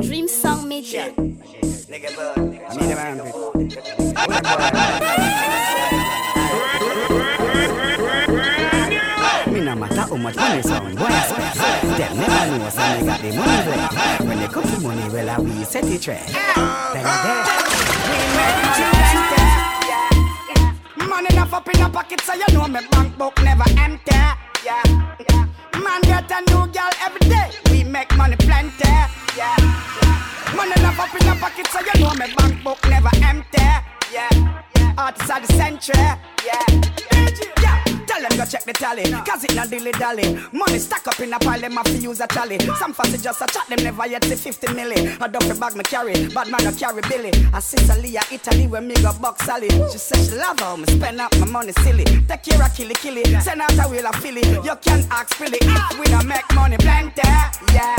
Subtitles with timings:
[0.00, 1.12] Dream Song Media.
[10.18, 12.58] Much money someone boy Them never
[13.04, 16.26] got the money When they come to money, well I we set the trend
[16.94, 17.04] Then
[18.08, 18.58] We make
[20.96, 24.12] money Money enough up in a pocket so you know me bank book never empty
[24.64, 24.82] Yeah,
[25.30, 27.50] yeah Man get a new girl every day.
[27.70, 28.88] We make money plenty.
[29.36, 29.56] Yeah,
[30.56, 33.58] Money enough up in a pocket so you know me bank book never empty.
[34.12, 35.94] Yeah, Artists of the century.
[36.44, 36.64] Yeah,
[37.12, 37.67] yeah
[38.08, 40.40] Tell them go check the tally, cause it not dilly dally.
[40.50, 42.58] Money stack up in a pile, them have to use a tally.
[42.80, 45.20] Some fussy just a chat, them never yet see 50 milli.
[45.20, 47.30] A duffy bag me carry, bad man no carry Billy.
[47.52, 49.68] A Sicilia, Italy, where me go box Sally.
[49.92, 52.04] She said she love how me spend up my money silly.
[52.04, 54.40] Take care of killy killy, send out a wheel of Philly.
[54.40, 57.20] You can ask Philly if we don't make money plenty.
[57.74, 57.96] Yeah.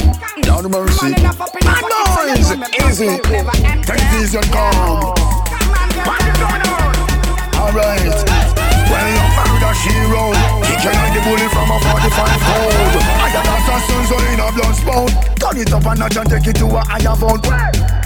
[0.47, 1.05] Lord of mercy.
[1.05, 3.05] Money enough up in a pocket, so you know me bank Easy.
[3.05, 3.93] book never empty.
[3.93, 5.13] Take these and calm.
[5.69, 6.79] Man, get that
[7.59, 8.68] Alright.
[8.89, 10.33] Well, you murder she roll.
[10.65, 12.09] Kick you like the bully from a 45
[12.49, 12.95] cold.
[13.21, 15.13] I got assassins all in a blood spout.
[15.37, 17.98] Turn it up a notch and take it to a higher vote.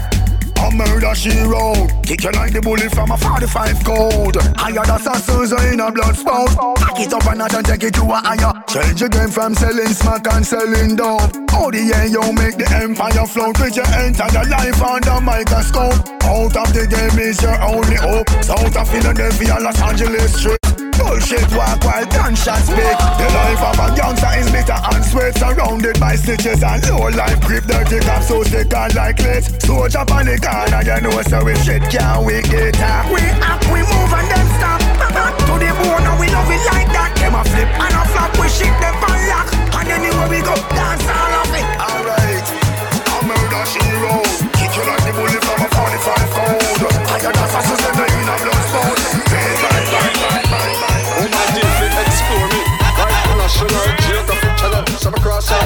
[0.63, 1.87] A murder she roll.
[2.03, 4.37] Kick you like the bully from a 45 cold.
[4.55, 6.55] I got assassins in a blood spout.
[6.79, 8.53] Back it up a notch and take it to a higher.
[8.71, 11.35] Change your game from selling smack and selling dope.
[11.51, 13.59] Oh, the yeah, you make the empire float.
[13.59, 15.99] With your entire life under microscope.
[16.23, 18.29] Out of the game is your only hope.
[18.41, 20.63] South of Philadelphia, Los Angeles Street.
[21.03, 25.99] Bullshit walk while gunshots speak The life of a gangster is bitter and sweat Surrounded
[25.99, 30.39] by snitches and low life grip Dirty cops so sick and like lit Soldier the
[30.39, 34.27] corner, you know so we shit can't we get up We up, we move and
[34.31, 34.79] them stop.
[34.79, 37.11] To the bone and we love it like that.
[37.19, 39.47] Them a flip and a flop, we shit them on lock.
[39.75, 41.72] And anywhere we go, dance all of it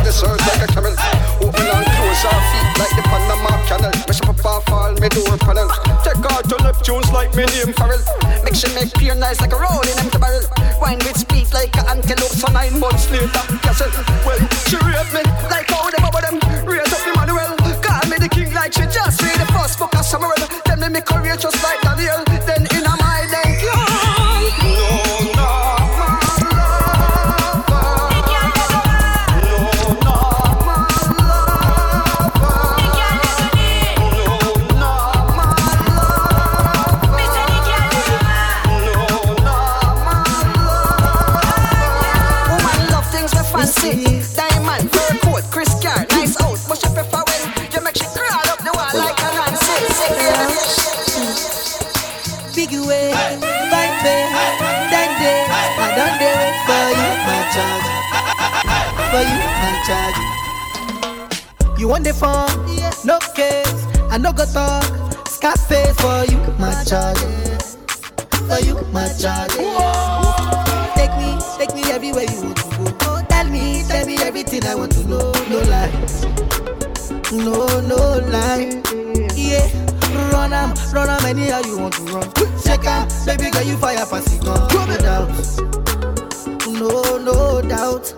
[0.08, 0.96] this earth like a camel.
[1.44, 3.92] Open and close our feet like the Panama Canal.
[4.08, 5.68] Mesh up a fall, me door panel.
[6.00, 8.00] Take out to Neptunes like me name Pharrell.
[8.44, 10.48] Make she make pure nice like a rolling empty barrel.
[10.80, 13.28] Wine with speed like an antelope So nine months later,
[13.60, 13.92] castle
[14.24, 14.40] Well,
[14.72, 16.40] she rate me like how them over them.
[16.64, 17.52] Raise up Emmanuel.
[17.84, 20.40] Call me the king like she just read the first book of Samuel.
[20.64, 22.24] Then me make career just like Daniel.
[22.48, 22.57] Then
[61.98, 63.06] want the phone?
[63.06, 64.84] No case, I no go talk.
[65.28, 67.18] Scarface for you, my charge,
[68.48, 69.54] for you, my charge.
[70.96, 73.22] Take me, take me everywhere you want to go.
[73.30, 75.32] Tell me, tell me everything I want to know.
[75.50, 76.26] No lies,
[77.32, 78.82] no, no lie.
[79.36, 79.68] Yeah,
[80.32, 82.32] run am, run am anyhow you want to run.
[82.64, 84.68] Check am, baby girl you fire it gun.
[84.74, 85.30] No doubt,
[86.68, 88.14] no, no doubt.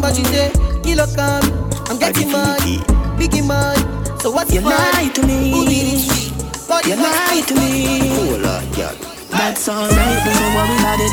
[0.00, 0.52] But you say,
[0.82, 2.78] kilo come, I'm getting money,
[3.18, 3.82] biggie money.
[4.20, 4.92] So what's You the fun?
[4.94, 5.50] lie to me.
[5.52, 6.68] Who did it?
[6.68, 8.34] But You lie to me.
[8.44, 8.92] Uh,
[9.30, 11.12] That's alright, don't worry about it.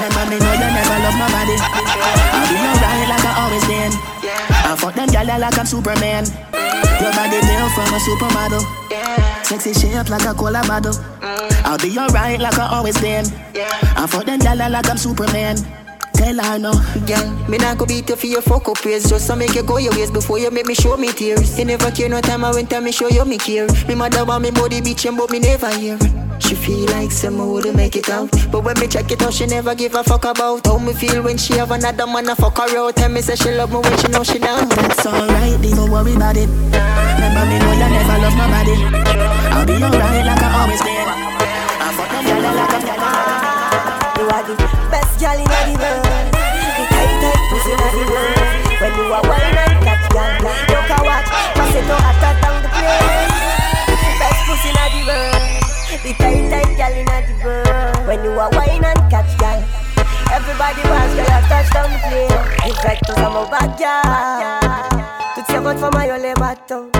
[0.00, 1.56] Remember me know you never love my body.
[1.60, 3.92] I'll be alright like I always been.
[4.64, 6.24] I fuck them gyal like I'm Superman.
[7.00, 9.44] Your body built from a supermodel.
[9.44, 10.94] Sexy shape like a cola bottle.
[11.64, 13.26] I'll be alright like I always been.
[13.96, 15.56] I fuck them gyal like I'm Superman.
[16.20, 16.72] Tell her no.
[17.06, 19.62] Girl, me not go beat you for your fuck up ways Just to make you
[19.62, 22.44] go your ways before you make me show me tears You never care no time
[22.44, 25.30] I went time me show you me care Me mother want me body bitchin' but
[25.30, 25.96] me never hear
[26.38, 29.46] She feel like some would make it out But when me check it out she
[29.46, 32.58] never give a fuck about How me feel when she have another man a fuck
[32.58, 35.62] her out Tell me say she love me when she know she down That's alright,
[35.62, 36.50] don't worry about it.
[36.50, 38.76] Remember me know you never love my body.
[39.56, 41.08] I'll be alright like I always been.
[41.80, 42.99] I fuck them gyal like I'm You
[44.30, 44.54] are the
[44.90, 46.06] best girl in the world.
[46.30, 48.38] The tight, tight pussy in the world.
[48.80, 50.38] When you are wild and that girl,
[50.70, 51.28] you can watch.
[51.58, 53.34] Pass it out hotter down the place.
[54.22, 55.42] Best pussy in the world.
[56.04, 58.06] The tight, tight girl in the world.
[58.06, 59.60] When you are wild and catch girl.
[60.30, 62.70] Everybody watch, girl, I touch down the plane.
[62.70, 65.00] In fact, I'm a bad girl.
[65.34, 66.90] Toutes ces routes font maillot les bateaux.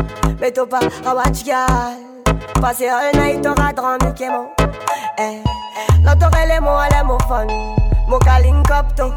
[0.41, 2.20] Mais t'as pas watch, girl.
[2.61, 4.55] Passer all night au radran mukémo.
[5.19, 5.43] Eh,
[6.05, 7.49] l'entouré les mots à l'hémophone.
[8.09, 9.13] Mon calin copto,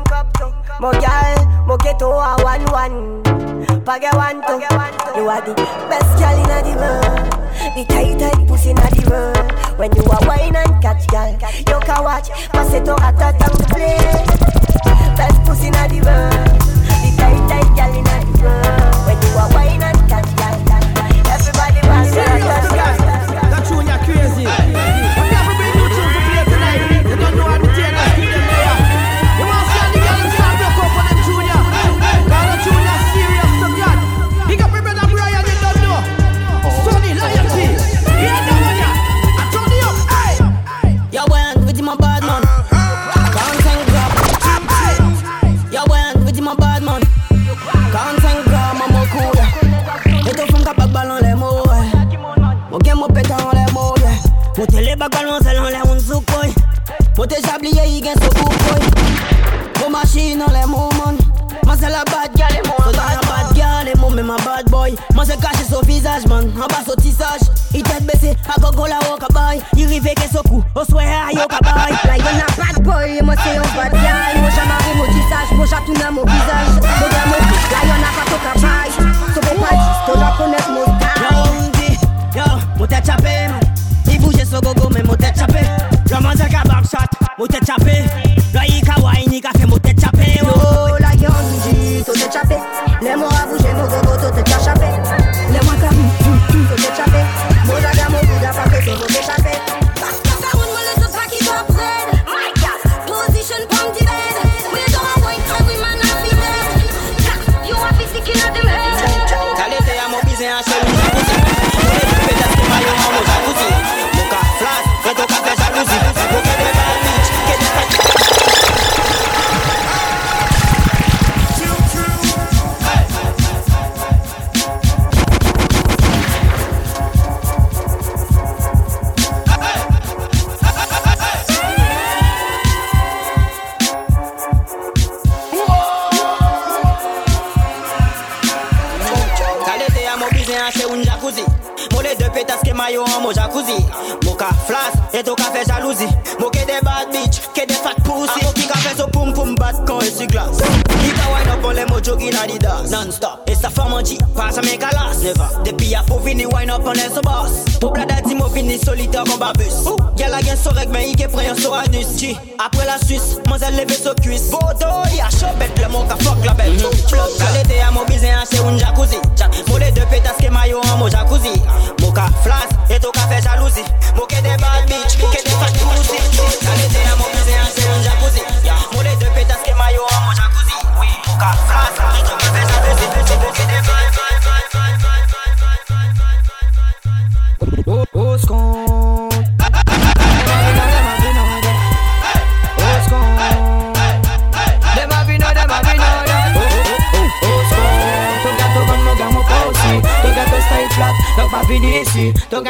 [0.80, 1.42] mon gal, eh.
[1.65, 3.24] mon ghetto à one one.
[3.86, 4.60] Paga one to,
[5.18, 5.54] you are the
[5.89, 7.33] best gal in the world.
[7.75, 9.80] The tight tight pussy in the world.
[9.80, 12.30] When you are wine and catch gal, you can watch.
[12.51, 13.98] Passer ton ratat and play.
[15.18, 16.52] Best pussy in the world.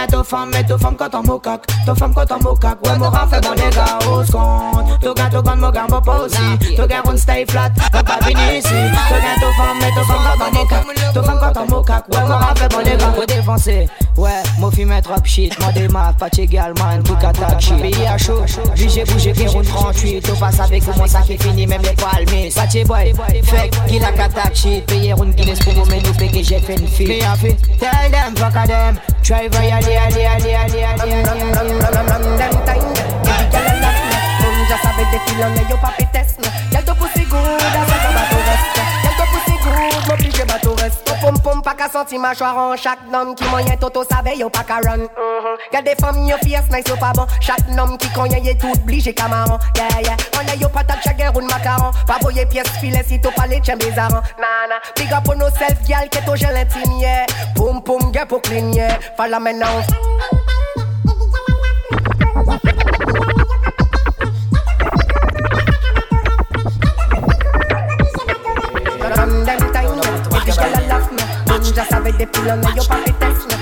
[0.03, 1.66] a deux femmes, mais deux femmes quand on mocaque.
[1.85, 2.78] Deux femmes quand on mocaque.
[2.85, 4.71] Ouais, mon rang fait bon les gars, au second.
[5.01, 6.75] Tout gars, tout grand, mon gars, pas aussi.
[6.75, 8.69] Tout gars, on stay flat, on pas venir ici.
[8.69, 11.13] Tout gars, deux femmes, mais deux femmes quand on mocaque.
[11.13, 12.06] Deux femmes quand on mocaque.
[12.13, 13.89] Ouais, mon rang fait bon les gars, faut défoncer.
[14.18, 14.43] Ouais.
[14.63, 17.81] Mă fi mai trap shit, mă démarre, pas tes gars, man, tout attaque shit.
[17.81, 18.43] Pays à chaud,
[18.75, 22.49] j'ai bougé, qui roule 38, on passe avec comment ça qui finit, même les palmes.
[22.49, 26.13] Ça t'es boy, fake, qui la attaque shit, payer une Guinness pour vous, mais nous
[26.13, 27.07] fait que j'ai fait une fille.
[27.07, 31.13] Pays à fait, tell them, fuck à them, try by aller, aller, aller, aller, aller,
[31.31, 31.83] aller, aller,
[34.69, 36.47] Just a bit the feeling that you papi test me.
[36.71, 38.32] Girl, the pussy good, that's what I'm
[40.13, 41.03] obligé bateau reste.
[41.21, 44.63] Pom pom pas qu'à sentir mâchoire en chaque nom Qui moyen toto savait yo pas
[44.63, 44.99] qu'à run.
[44.99, 45.57] Uh-huh.
[45.71, 45.95] Y'a des
[46.27, 47.25] yo fierce nice yo bon.
[47.39, 50.17] Chaque nom qui cogne ye tout obligé camaron Yeah yeah.
[50.39, 51.91] On yo patate chagrin ou macaron.
[52.07, 56.25] Pas voyer pièce filet si t'as pas les Nana Big up on self gal que
[56.25, 56.55] to gel
[56.99, 57.25] yeah.
[57.55, 58.41] Pom pom gars pour
[59.17, 59.67] Falla maintenant
[71.73, 73.53] just have it, the pillow, now your pocket test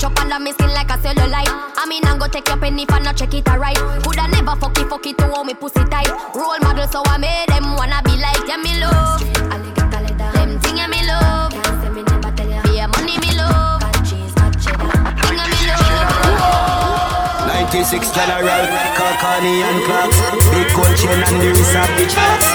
[0.00, 1.52] chop under me skin like a cellulite.
[1.76, 3.76] I mean I go take your penny for not check it alright.
[3.76, 6.08] Coulda never fuck it, fuck it to hold me pussy tight.
[6.34, 9.20] Role model so I made them wanna be like yeah me love.
[9.20, 11.52] Them thing yeah me love.
[11.52, 13.84] Be a money me love.
[14.08, 16.80] Thing yeah me love.
[17.70, 18.64] 96 General,
[18.96, 22.04] Kalkani and Clarks Big gold and the wrist of the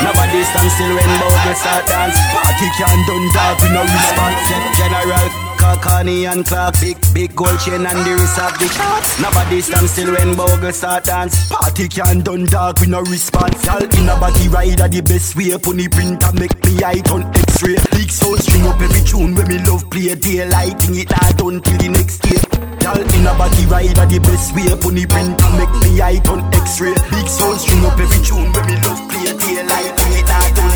[0.01, 3.27] Nobody stand still when bubble start dance Party can't done
[3.61, 5.25] we no response Gen- General,
[5.57, 9.89] Kalkani and Clarks Big, big gold chain and the wrist of the charts Nobody stand
[9.89, 11.49] still when bubble start dance.
[11.49, 13.65] Party can done talk, we no response.
[13.65, 16.31] Y'all in a body rider the best way Pony printer.
[16.35, 17.75] Make me eye turn x-ray.
[17.95, 20.83] Big soul string up every tune when me love play Daylight.
[20.89, 22.37] In it not done till the next day.
[22.83, 25.49] Y'all in a body rider the best way Pony printer.
[25.55, 26.93] Make me eye turn x-ray.
[27.15, 29.95] Big soul string up every tune when me love play Daylight.
[29.95, 30.75] In it not done.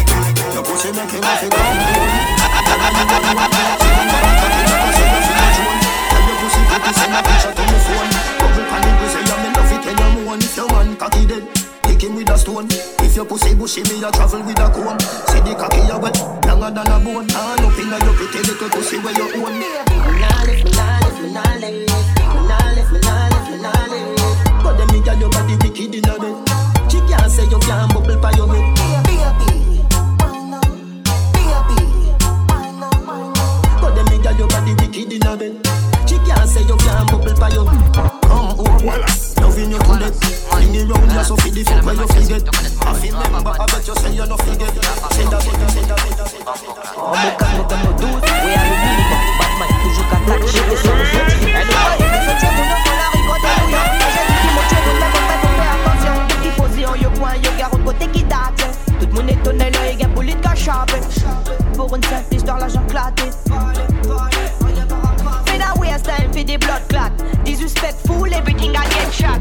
[0.55, 1.27] Your pussy make him
[10.29, 11.43] moan If your man cocky dead,
[11.83, 12.67] kick him with a stone.
[13.01, 14.99] If your pussy bushy, me a travel with a comb
[15.33, 17.27] See the cocky a wet, longer than a bone.
[17.29, 19.57] Hand up inna your pretty little pussy where you own.
[19.57, 19.69] Me
[20.21, 21.81] nah me nah me nah Me
[22.45, 26.37] nah me nah me nah lift But them girl, your body wicked inna bed.
[26.91, 28.65] She can't say you can't bubble pa your head.
[33.81, 35.53] But them girl, your body wicked inna bed.
[36.07, 38.18] She can't say you can't bubble pa your
[38.59, 38.99] Come over,
[39.39, 40.19] loving you to death
[40.51, 43.55] Fling it round you so fi the fuck where you fi get I fi remember,
[43.55, 44.75] I bet you say you no forget
[45.15, 48.19] Send a bit, send a bit, send a bit On me calme comme nos doutes,
[48.19, 48.99] oui à l'oubli
[49.39, 51.23] Batman toujours qu'attaque, j'ai des solutions
[51.55, 54.75] Elle nous voit, elle fait tiens, nous faut la rigoler bouillant J'ai dit qui monte,
[54.75, 58.59] vous n'avez pas fait attention Qui posé en yo point, yo garde côté qui date
[58.99, 60.99] Tout le monde étonné, là, il y a boulit de cachapé
[61.75, 64.28] Pour une simple histoire, l'argent claté Fait la waste time,
[66.39, 66.99] fait des blood clot
[67.43, 69.39] Disrespectful, everything I get shot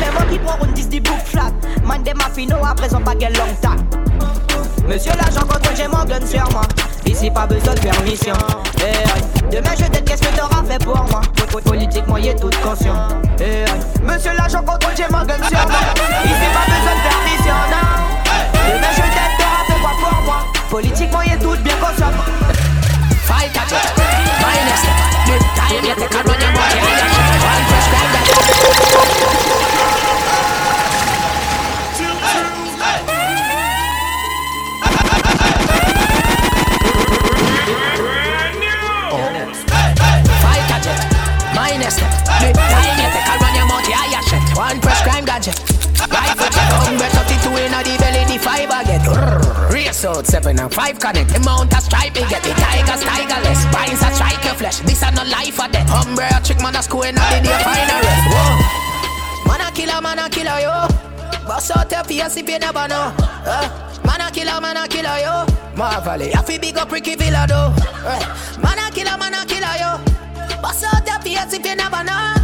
[0.00, 1.52] même moi qui prend une 10 des boucles flat
[1.84, 3.78] Man dem a fino, à présent pas quel long tac.
[4.88, 6.62] Monsieur l'agent contrôle, j'ai mon gun sur moi
[7.06, 8.34] Ici pas besoin de permission.
[8.78, 9.24] Eh, aïe.
[9.50, 11.20] Demain je t'aide, qu'est-ce que t'auras fait pour moi?
[11.36, 12.94] Po- po- Politiquement y est tout conscient
[13.40, 13.80] Eh, aïe.
[14.02, 15.80] Monsieur l'agent contrôle, j'ai mon gun sur moi
[16.24, 18.72] Ici pas besoin de permission, non.
[18.72, 20.36] Demain je t'aide, t'auras fait quoi pour moi?
[20.70, 22.10] Politiquement y est tout bien conscient
[23.26, 23.80] Catch it,
[24.42, 26.76] minus it Time you take a run body
[27.40, 28.28] One prescribe that
[50.04, 54.02] Out, seven and five connect The mount a stripe, it get the tigers, tigerless Pines
[54.02, 55.88] a strike your flesh, this a no life or death.
[55.88, 58.84] Umbre a trick, man a inna the day, find a rest Whoa.
[59.48, 61.04] Man a killer, man a killer, yo.
[61.46, 63.14] Bust out your face if you never know.
[63.18, 65.46] Uh, Man a killer, man a killer, yo.
[65.74, 67.72] Marvelly, I feel big up Ricky Villa, though.
[68.04, 70.60] Uh, Man a killer, man a killer, yo.
[70.60, 72.43] Bust out your face if you never know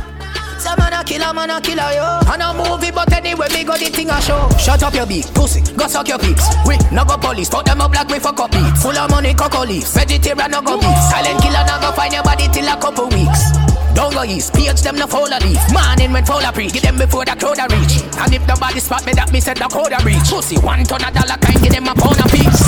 [0.71, 2.21] some man a killer, man a killer, yo.
[2.31, 4.49] And a movie, but anyway, me go the thing a show.
[4.59, 6.47] Shut up your beak, pussy, go suck your peeps.
[6.67, 9.35] We no go police, put them up like we fuck up beat Full of money,
[9.35, 12.77] cocoa leaf, vegetarian no go beef Silent killer no go find your body till a
[12.79, 13.51] couple weeks.
[13.95, 15.61] Don't go east, PH them no follow leaf.
[15.75, 18.03] Morning when full a preach, get them before the crowd a reach.
[18.19, 20.31] And if nobody spot me, that me said the crowd a reach.
[20.31, 22.63] Pussy, one ton of dollar kind, give them a pound a piece.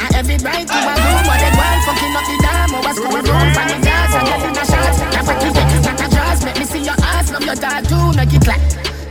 [0.00, 3.18] And every bright to a room, what they want, fucking up the dam, over school
[3.18, 4.98] room, from the gas, and getting the shots.
[5.12, 8.60] Never keep it, draws, make me see your ass, love your tattoo, make it clap.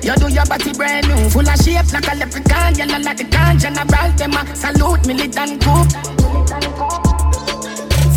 [0.03, 3.25] You do your body brand new, full of shape like a leprechaun, yellow like the
[3.25, 7.08] can, general, them a salute, militant coup.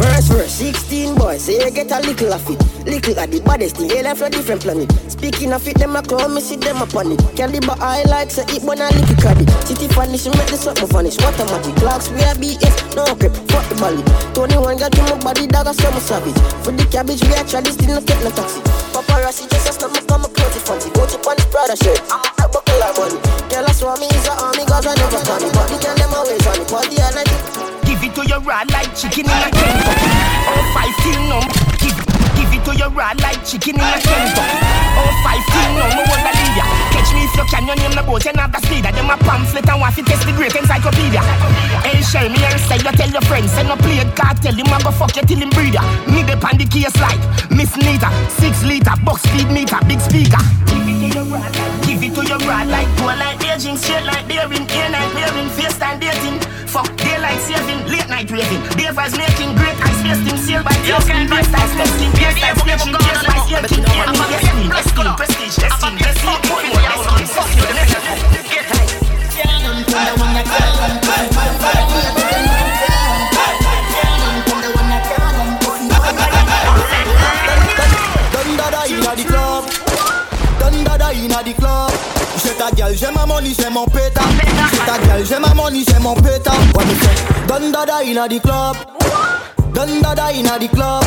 [0.02, 2.58] First verse, 16 boys, say you get a little of it.
[2.82, 4.90] Little of the baddest thing, they left a different planet.
[5.06, 7.22] Speaking of it, them a clown, me see them a panic.
[7.38, 9.46] Caliber I like, say it when I lick it credit.
[9.62, 11.22] City vanish, make the something vanish.
[11.22, 14.02] What a magic, clocks we a BS, no grip, fuck the bally.
[14.34, 16.34] 21 got in my body, dog a summer savage.
[16.66, 18.58] For the cabbage, we actually still not take no taxi.
[18.90, 20.90] Paparazzi just a me come a clothes funny.
[20.98, 23.18] Go to Spanish Prada shirt, I'm a black buckle like money.
[23.46, 25.54] Girl, I swear me is a army, cause I never done it.
[25.54, 27.22] But the girl, them always on it, but the other
[28.02, 30.10] Give it to your raw like chicken in a Kentucky.
[30.50, 31.38] Oh, five till no.
[31.78, 31.94] Give,
[32.34, 34.58] give it to your raw like chicken in a Kentucky.
[34.98, 35.86] Oh, five till no.
[35.86, 36.66] Me wanna leave ya.
[36.90, 38.84] Catch me If you can, you name the boat, you have the speed.
[38.90, 41.22] Them a pamphlet and want to test the great encyclopedia.
[41.86, 43.54] Hey, share me here, say you tell your friends.
[43.54, 45.86] Send no play cartel, him a go fuck you till him breeder.
[46.10, 47.22] Me the pan the case like
[47.54, 50.42] Miss Nita, six liter, box speed meter, big speaker.
[50.66, 50.91] Give
[51.34, 54.26] it to your rod, give it to your rod like poor like aging, straight like
[54.28, 55.14] daring, air night.
[55.14, 56.40] Wearing, face time dating.
[56.68, 58.62] Fuck daylight saving, late night raving.
[58.76, 59.76] Davers making great.
[59.80, 61.54] Ice wasting, sail by skin, best.
[61.54, 62.42] ice testing, best.
[62.42, 63.28] ice sketching, best.
[63.28, 67.92] ice sketching, enemy testing, testing, prestige, testing, testing, testing, testing, fuck you, the next
[69.92, 71.31] Get
[81.02, 81.90] Dada inna the club.
[82.44, 84.24] J'ai ta gueule, j'ai ma money, j'ai mon pétard.
[84.70, 86.54] J'ai ta gueule, j'ai ma money, j'ai mon pétard.
[86.54, 87.46] Say?
[87.48, 89.01] Done dada inna the club.
[89.82, 91.02] Done dada inna the club.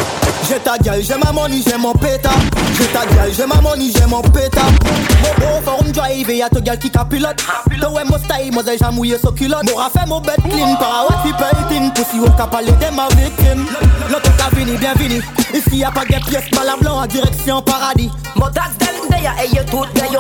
[0.49, 2.33] J'ai ta gueule, j'ai ma money, j'ai mon pétard.
[2.77, 4.65] J'ai ta gueule, j'ai ma money, j'ai mon pétard.
[5.23, 7.37] Mon beau forum drive et y'a ta gueule qui capilote.
[7.79, 9.63] Toi ouais mon style, moi j'ai mouillé so culotte.
[9.69, 11.93] M'aura fait mon clean, par what people.
[11.93, 13.65] Pussy au cap parler de ma victime.
[14.09, 15.23] L'autre qu'a vini, bienvenue.
[15.53, 18.11] Ici y'a pas de à blanc en direction paradis.
[18.53, 19.85] That's them there, hey you tout.
[19.93, 20.11] Then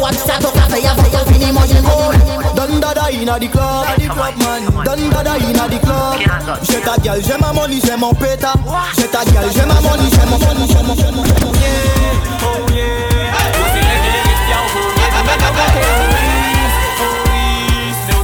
[0.00, 0.94] watch that up, y'a.
[2.54, 3.86] Done dada inna the club,
[4.84, 6.18] Done dada inna the club.
[6.62, 8.56] J'ai ta gueule, j'ai ma money, j'ai mon pétard.
[8.96, 11.52] J'ai ta gueule, j'ai ma money, j'ai mon money, j'ai mon j'ai mon j'ai mon
[12.42, 13.08] Oh yeah,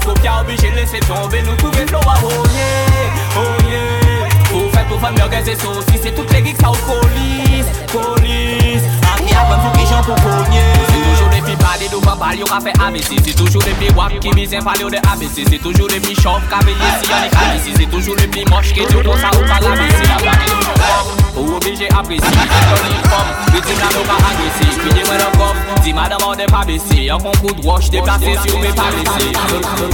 [0.06, 4.70] Oh yeah, obligé de laisser tomber, nous trouver flow à oh yeah, oh yeah Pour
[4.72, 8.82] faire pour famille organiser saucisses, c'est toutes les geeks police, police
[9.24, 12.46] Aqui a banque qui j'en pour cogner C'est toujours des filles parler de babal, yo
[12.46, 16.00] fait ABC C'est toujours des filles wap qui visent parler de ABC C'est toujours des
[16.00, 19.02] filles chauves qui veillent si y'en est calé C'est toujours des filles moches qui disent
[19.02, 22.84] pour ça ou pas la C'est la blague de nos Ou obligé apprécier, c'est ton
[22.84, 26.64] uniforme Victime la nous pas agressé, puis dis-moi le coffre Dis madame on n'est pas
[26.66, 29.32] baissé, un concours de wash déplacé sur mes pas laissés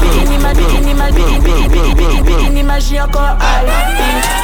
[0.01, 3.67] Bikini mal, bikini mal, bikini, bikini, bikini, bikini, bikini magie encore aïe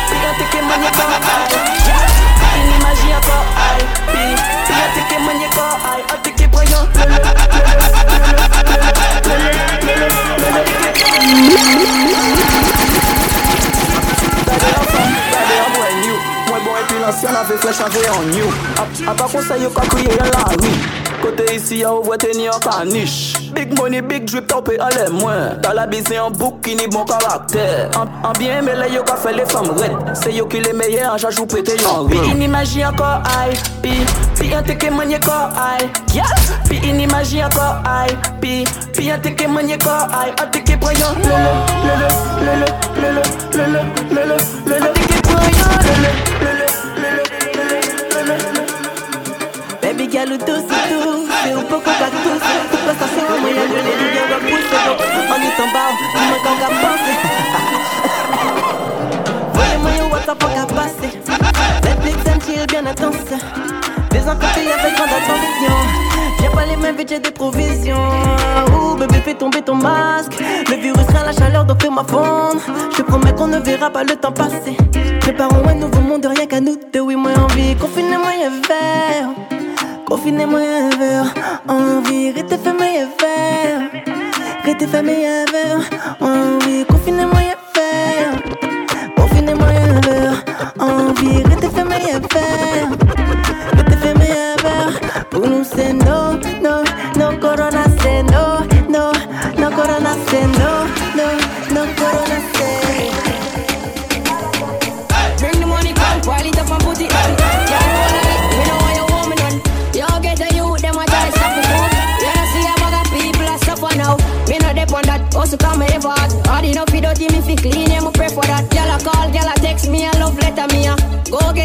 [0.09, 6.51] Pire que money encore aïe Bikini magie encore aïe Pire que money encore aïe Attique
[6.53, 6.89] voyant
[16.49, 18.49] Mwen bon epilansyon ave flesh ave an you
[19.07, 22.17] A pa konsey yo ka kriye la ri Kote isi ya ou vwe
[22.63, 26.87] kanish Big money, big drip, tope ale mwen Ta la bize an bouk ki ni
[26.87, 30.61] bon karakter An, an bien mele yo ka fe le fam red Se yo ki
[30.61, 32.19] le meye an jajou prete yon ri
[33.83, 34.07] Pi
[50.27, 50.41] Donc
[55.29, 57.17] on est en bas Dis-moi quand qu'à penser
[59.53, 61.13] Voyez-moi yo what up qu'à passer
[61.85, 63.33] Netflix and chill bien intense
[64.29, 65.77] enchantés avec grande attention.
[66.41, 67.97] Viens pas les vite j'ai des provisions.
[68.75, 70.33] Ouh bébé fais tomber ton masque.
[70.69, 72.61] Le virus craint la chaleur donc fais-moi fondre.
[72.91, 74.77] Je te promets qu'on ne verra pas le temps passer.
[75.21, 77.77] Préparons un nouveau monde rien qu'à nous deux Oui moi envie.
[77.77, 79.56] Confinez-moi un verre
[80.07, 81.35] Confinez-moi à l'heure,
[81.67, 83.81] envie, retez-moi à faire.
[84.65, 85.81] Retez-moi à faire,
[86.21, 88.33] envie, confinez-moi à faire.
[89.17, 90.45] Confinez-moi à l'heure,
[90.79, 93.06] envie, retez-moi à faire.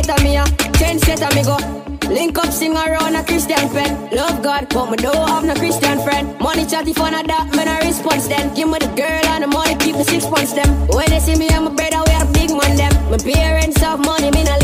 [0.10, 0.46] A me a,
[0.78, 1.58] change set a me go.
[2.10, 4.12] Link up, sing around a Christian friend.
[4.12, 6.38] Love God, but me don't have no Christian friend.
[6.40, 8.54] Money chatty for a that, me no response then.
[8.54, 10.68] Give me the girl and the money, keep me six points them.
[10.90, 12.94] When they see me and my brother, we are big man them.
[13.12, 14.61] My parents have money, me no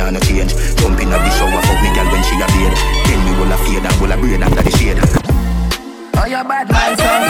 [0.00, 2.46] nah no change Jump in the shower, fuck me girl when she a
[3.04, 5.00] Then me will a fade and will a braid under the shade
[6.16, 7.22] Oh, you bad man, son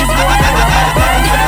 [0.00, 1.40] is boy, you bad man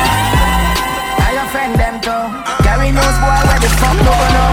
[2.03, 2.15] to.
[2.63, 4.45] Carry nose boy, where the fuck no go no.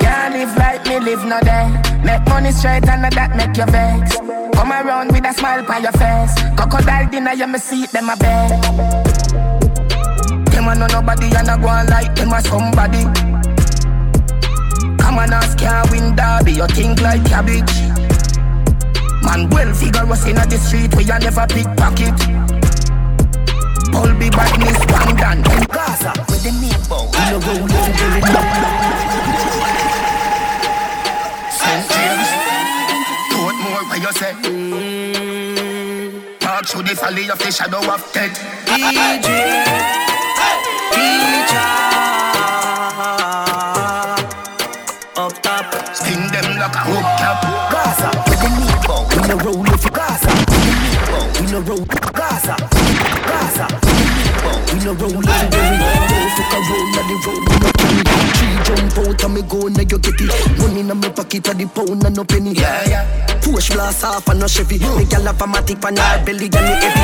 [0.00, 1.68] Can't live like me live no day.
[2.04, 4.16] Make money straight and that make you vex.
[4.56, 6.34] Come around with a smile on your face.
[6.56, 8.50] Crocodile dinner, you me see them a bed.
[10.50, 13.51] Them a no nobody and a go on like them a somebody.
[15.18, 16.52] On, ask can't win derby.
[16.52, 17.72] You think like cabbage.
[19.22, 22.18] Man, well figure was in the street where you never pickpocket.
[23.92, 25.38] Pull be badness, one done.
[25.38, 27.04] In Gaza, with the meat bow.
[27.04, 28.32] In the road, if you get
[31.52, 31.84] St.
[31.92, 32.42] James,
[33.92, 34.32] where you say?
[34.42, 36.38] Mm.
[36.38, 38.38] Talk through the valley of the shadow of death.
[38.66, 39.91] DJ,
[51.62, 51.76] bow.
[51.76, 52.56] In Gaza,
[53.26, 53.66] Gaza.
[54.72, 56.28] We no roll legendary Roll.
[56.34, 58.02] Fuck a roll na the road we no carry
[58.36, 61.54] Three jump out and me go now you get it Money in my pocket a
[61.54, 62.52] the pound and no penny.
[62.52, 64.78] Yeah, yeah Push blast off and no Chevy.
[64.78, 67.02] Me gal have a matic pan her belly and the heavy.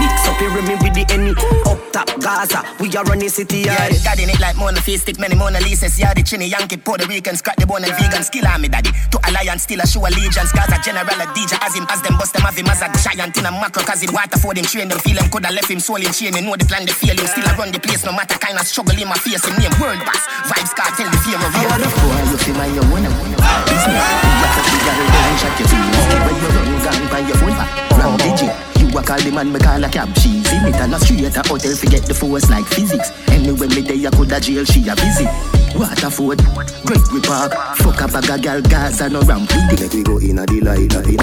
[0.00, 1.30] Mix up here me with the any
[1.70, 2.58] Up top Gaza.
[2.82, 5.94] We are running city yeah Got in it like Mona Face Stick many Mona Lisas
[5.94, 8.26] Yeah the Trini Yankee Puerto Rican Scratch the bone and vegan.
[8.26, 8.90] Skill on me daddy.
[9.14, 10.50] To alliance still a show allegiance.
[10.50, 13.38] Gaza general a DJ as him As them bust them have him as a giant
[13.38, 14.98] in a macro Cause him water for them train them.
[15.06, 16.34] Feel him coulda left him soul in chain.
[16.34, 17.30] You know the plan they fail him.
[17.30, 19.46] Still I run the place no matter kind of struggle in my face.
[19.46, 20.26] Him name world boss.
[20.50, 23.10] Vybz Kartel the fear of real How the boy you feel my you wanna
[23.70, 25.94] Business You got to figure it out Shut your teeth
[26.26, 27.54] When you run gun your phone
[27.94, 31.36] From digit a call the man, me call a cab cheesy Me turn a straight
[31.36, 34.94] a hotel, forget the force like physics Anyway, me day I coulda jail, she a
[34.94, 35.26] busy
[35.74, 36.38] Waterford,
[36.86, 37.52] Great we park
[37.82, 40.46] Fuck a bag of gal, Gaza no ramp with it Make we go in a
[40.46, 41.18] delight, in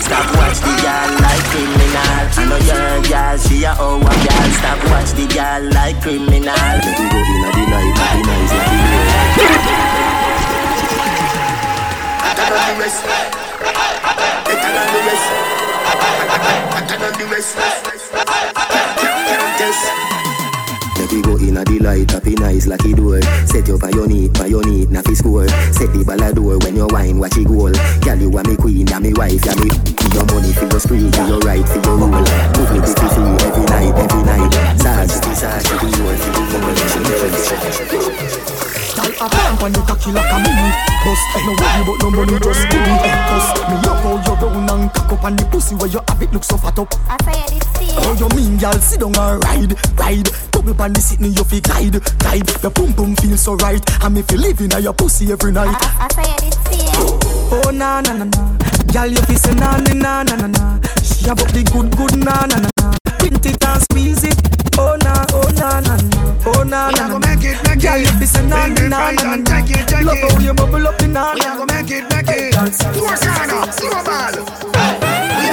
[0.00, 4.48] Stop watch the gal like criminal I know your gal, she a oh a gal
[4.56, 8.76] Stop watch the gal like criminal Make we go in a delight, in nice like
[12.36, 14.15] than the rest
[14.46, 15.26] Better than the rest
[16.72, 17.56] Better than the rest
[19.58, 20.06] test
[20.98, 23.20] Make we go in a delight, happy nice lucky door.
[23.44, 25.14] Set you for your need, for your need, na fi.
[25.14, 27.72] Set the ball a when you wine, watch it goal.
[28.00, 29.68] Girl, you are me queen, ya me wife, ya me.
[30.14, 32.08] Your money for your spree, for your right, for your rule.
[32.08, 34.52] Move me pretty free every night, every night.
[34.80, 36.74] Sarge, sarge, whole, for the woman,
[38.96, 40.72] Style a pump on the cocky like a mini
[41.04, 44.70] Bust, no worry about no money, just give me cuss Me love how you round
[44.70, 46.88] and cock up on the pussy where you have it look so fat up.
[47.04, 50.28] I say it, it's How you mean, y'all sit down and ride, ride.
[50.50, 52.48] Double pan the sitting, you feel glide, glide.
[52.62, 53.84] Your pum pum feel so right.
[54.02, 55.76] And me feel living on your pussy every night.
[55.76, 58.42] I, I say it, it's Oh na na na na.
[58.96, 60.80] Girl you feel say na na na na na.
[61.04, 62.96] She up the good good na na na na.
[63.20, 64.40] Print it and squeeze it.
[64.80, 66.15] Oh na oh na na na
[66.66, 67.18] Oh na na na.
[67.18, 68.08] make it, make Girl it.
[68.18, 70.86] feel say na Bring na na na na take it, take Love how you bubble
[70.88, 72.54] up the na We are gonna make it, make it.
[72.54, 75.45] Four corner, global.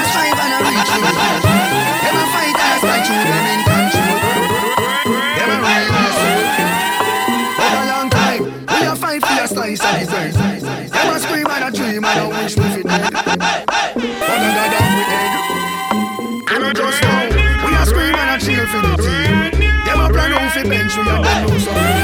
[20.74, 22.00] Bench, we a them know something.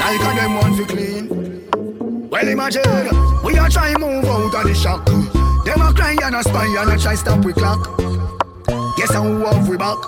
[0.00, 1.24] Like a them want fi clean.
[2.30, 3.08] Well imagine,
[3.44, 5.06] we are trying move out of the shock.
[5.64, 7.82] Them a cry and a spy and a try stop we clock.
[8.96, 9.98] Guess how have we back?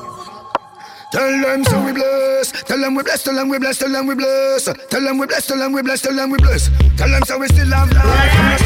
[1.12, 2.52] Tell them so we bless.
[2.64, 3.22] Tell them we bless.
[3.22, 3.78] Tell them we bless.
[3.78, 4.64] Tell them we bless.
[4.64, 5.46] Tell them we bless.
[5.46, 6.02] Tell them we bless.
[6.02, 6.68] Tell them we bless.
[6.96, 8.60] Tell them so we still have life.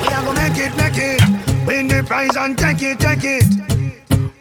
[0.00, 1.20] We are gonna make it, make it.
[1.66, 3.59] Win the prize and take it, take it.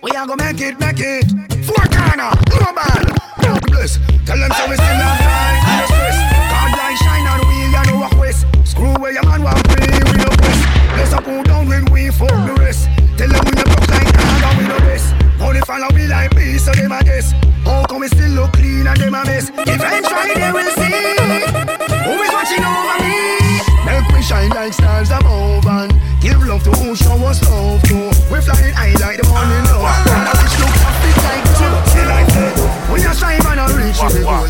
[0.09, 1.29] We are gonna make it, make it.
[1.69, 3.05] Four corner, global.
[3.45, 3.99] God bless.
[4.25, 6.17] Tell them so we still have life no stress.
[6.49, 8.17] God light shine on we and no walk.
[8.65, 10.59] Screw where your man want play, we no press.
[10.97, 12.89] Bless up who down when we fuck the rest.
[13.21, 15.13] Tell them we no broke like dog and we no best.
[15.41, 17.31] Only follow we like me, so them a guess.
[17.63, 19.51] How come we still look clean and them a mess?
[19.53, 21.45] Eventually they will see
[22.01, 23.61] who is watching over me.
[23.85, 28.18] Make we shine like stars above and give love to who show us love to.
[28.39, 29.83] We flying high like the morning low.
[29.83, 30.71] And a bitch look
[31.27, 31.75] like two.
[31.91, 32.55] See like that.
[32.87, 34.47] We a strive and a reach the goal.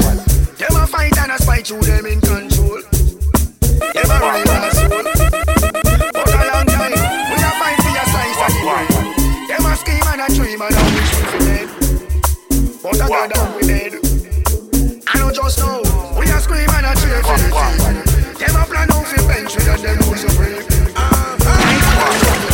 [0.61, 2.85] Them a fight and a spite through them in control.
[2.85, 4.93] Them a ride and a soul.
[6.21, 7.01] For a long time,
[7.33, 8.93] we a fight for your slice of the bread.
[9.49, 11.65] Them a scheme and a dream and a wish we fi dead.
[12.85, 13.97] But I got down we dead.
[15.09, 15.81] I know just now,
[16.13, 18.37] we a scream and a cheer for the team.
[18.37, 20.61] Them a plan out fi bench with and them lose your break.
[20.93, 21.09] Ah,
[21.41, 21.69] ah.
[22.21, 22.48] Tell them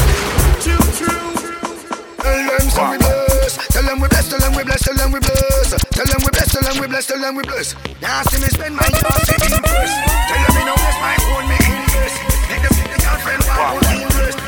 [3.85, 5.69] Tell Tell them we bless, tell them we bless, tell them we bless.
[5.93, 7.75] Tell them we bless, tell them we bless, tell them we bless.
[8.01, 9.91] Now see me spend my yard to impress.
[10.25, 12.17] Tell them me no bless my phone, me invest.
[12.49, 14.41] Make them see the girlfriend want to invest.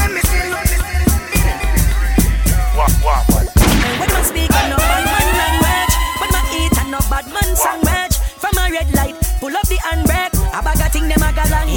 [0.00, 0.40] Let me see.
[2.72, 3.44] Wah, wah, wah.
[4.00, 5.94] When my speak, I no bad man language.
[6.16, 7.87] When my eat, I no bad man sandwich.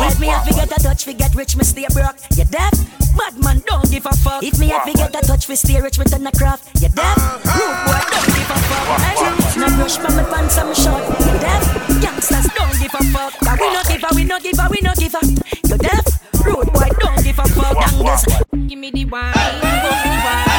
[0.01, 0.19] A galang head.
[0.19, 2.17] Me have to get a touch, fi get rich, me stay broke.
[2.35, 2.73] You deaf?
[3.17, 4.43] Bad man, don't give a fuck.
[4.43, 6.81] If me have to get a touch, fi stay rich, me turn a craft.
[6.81, 7.17] You deaf?
[7.45, 9.01] Rude boy, don't give a fuck.
[9.01, 11.03] Hey, no brush from my pants, I'm short.
[11.19, 11.63] You deaf?
[12.01, 13.33] Gangsters, don't give a fuck.
[13.39, 15.21] Cause we no give a, we no give a, we no give a.
[15.67, 16.05] You deaf?
[16.45, 17.75] Rude boy, don't give a fuck.
[17.91, 18.27] Youngest.
[18.67, 20.50] Give me the wine, give me the wine,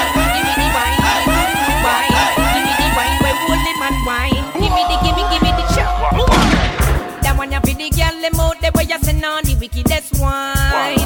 [10.23, 11.03] wine.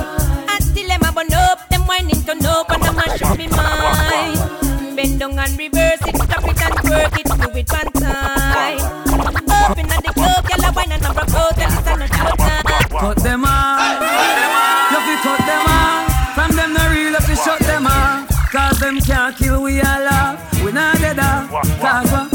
[0.48, 3.48] I still them a burn up, them whining turn up and I'm a show me
[3.56, 4.94] mine.
[4.96, 8.78] Bend down and reverse it, stop it and twerk it, do it one time.
[9.66, 12.36] Up in the club, girl a wine and I'm broke out, and it's not your
[12.36, 12.64] time.
[13.00, 14.00] Cut them off.
[14.92, 16.34] Love you cut them off.
[16.36, 18.28] From them no real, love you shut them off.
[18.52, 20.38] Cause them can't kill we all laugh.
[20.64, 21.50] We not dead off.
[21.80, 22.28] Cause uh,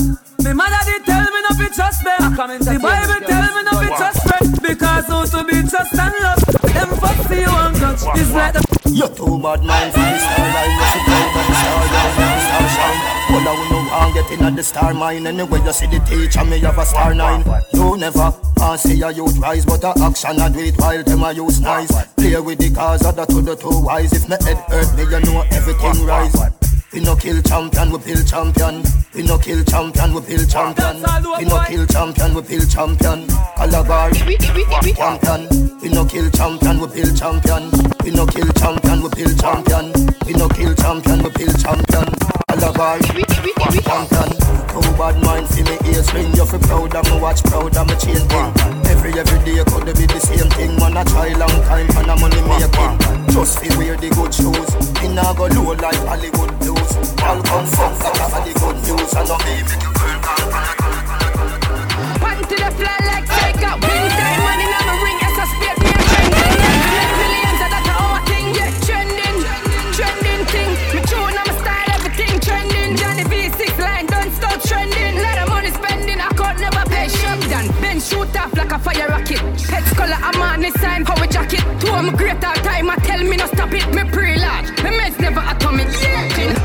[0.43, 2.35] me mother did tell me not to trust them.
[2.35, 4.51] The Bible tell me not to trust them.
[4.61, 6.40] Because who to be trust and love.
[7.97, 8.31] Touch.
[8.31, 10.71] Like the You too bad mind for the star line.
[10.71, 13.21] You down by the star line, the star shine.
[13.31, 15.27] Well, I will no one get in at the star mine.
[15.27, 17.43] Anyway, you see the teacher, me have a star nine.
[17.73, 21.23] You never can see a youth rise, but a action I do it while them
[21.23, 21.91] a use nice.
[22.15, 24.13] Play with the cars of the to the two wise.
[24.13, 26.60] If me head hurt me, you know everything rise.
[26.93, 28.83] We no kill champion, we build champion.
[29.15, 30.97] We no kill champion, we build champion.
[31.39, 33.27] We no kill champion, we build champion.
[33.55, 35.47] Calabar, champion.
[35.81, 37.71] We no kill champion, we build champion.
[38.03, 39.93] We no kill champion, we build champion.
[40.25, 42.07] We no kill champion, we build champion.
[42.49, 44.41] Calabar, champion.
[44.71, 46.33] Too bad mind for me ears ring.
[46.35, 48.51] You fi proud of me watch, proud of me chain thing.
[48.91, 50.75] Every every day could be the same thing.
[50.75, 53.27] Man a try long time and a money making.
[53.31, 54.69] Just fi wear the good shoes.
[55.01, 56.80] Me nah go low like Hollywood blues.
[56.91, 57.63] From
[58.03, 59.13] that have the good news.
[59.15, 59.23] I.
[62.19, 62.69] One to the
[63.07, 64.81] like time money I
[65.31, 65.45] a
[67.71, 69.37] trending our thing Yeah trending
[69.95, 75.15] Trending thing Me tune on my style everything trending Johnny V6 line don't stop trending
[75.23, 77.07] Lot of money spending I can't never pay
[78.01, 81.91] shoot off like a fire rocket Pets color I'm on this sign Power jacket Two
[81.91, 84.30] my great all time I tell me no stop it Me pre-large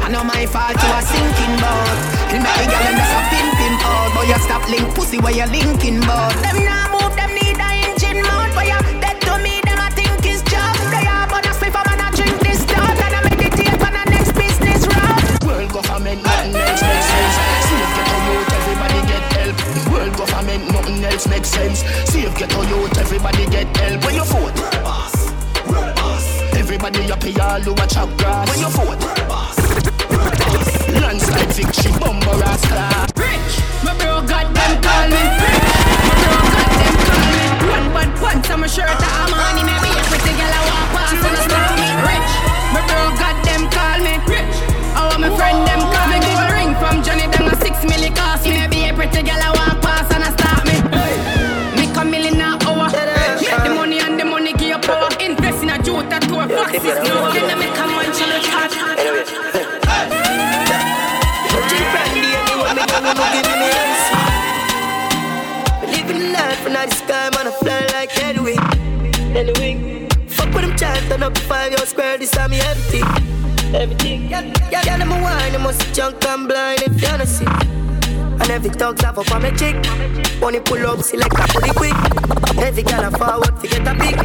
[0.06, 1.98] I know my fault to a sinking boat.
[2.30, 4.14] Kill me the girl and that's a pimp pimp out.
[4.14, 6.30] Boy, you stop link pussy where you linking boat.
[6.46, 8.54] Them now move, them need a engine mode.
[8.54, 10.78] Boy, you dead to me, them I think is job.
[10.94, 12.86] They are but I spliff, I'm gonna drink this stuff.
[12.86, 15.42] And I meditate on the next business route.
[15.42, 17.34] World government, nothing else makes sense.
[17.66, 19.56] Save ghetto youth, everybody get help.
[19.90, 21.82] World government, nothing else makes sense.
[22.06, 24.06] Save ghetto youth, everybody get help.
[24.06, 24.54] When you vote,
[24.86, 25.34] boss,
[25.66, 26.26] boss.
[26.54, 28.46] Everybody up here, all who a chop grass.
[28.46, 29.65] When you vote, boss.
[30.92, 33.06] Landslide victory, bumper rasta.
[33.16, 33.52] Rich,
[33.84, 35.22] my bro got them call me.
[35.42, 35.66] Rich,
[36.06, 37.44] my bro got them call me.
[37.70, 39.66] One bad pants on my shirt, I'm on him.
[39.66, 41.90] Maybe a pretty girl I walk past and I stop me.
[42.06, 42.32] Rich,
[42.74, 44.14] my bro got them call me.
[44.30, 44.56] Rich,
[44.94, 46.18] I want my friend them call me.
[46.22, 48.58] Gold ring from Johnny, them a six milli cost me.
[48.58, 50.76] Maybe a pretty girl I walk past and I stop me.
[51.78, 52.90] Make a million an hour.
[52.90, 55.10] Make the money and the money give you power.
[55.20, 56.46] Invest in a jute that tour.
[56.48, 57.30] Foxes no.
[57.32, 57.86] Then I make a
[71.16, 73.04] turn up five year square, this time me everything.
[73.74, 74.28] Everything.
[74.28, 77.46] Yeah, yeah, yeah, them a wine, them must junk and blind if you don't see.
[77.46, 79.76] And every talks off up on my chick.
[80.40, 81.96] Money pull up, select a pretty quick.
[82.58, 84.16] Every girl a forward, to get a pick.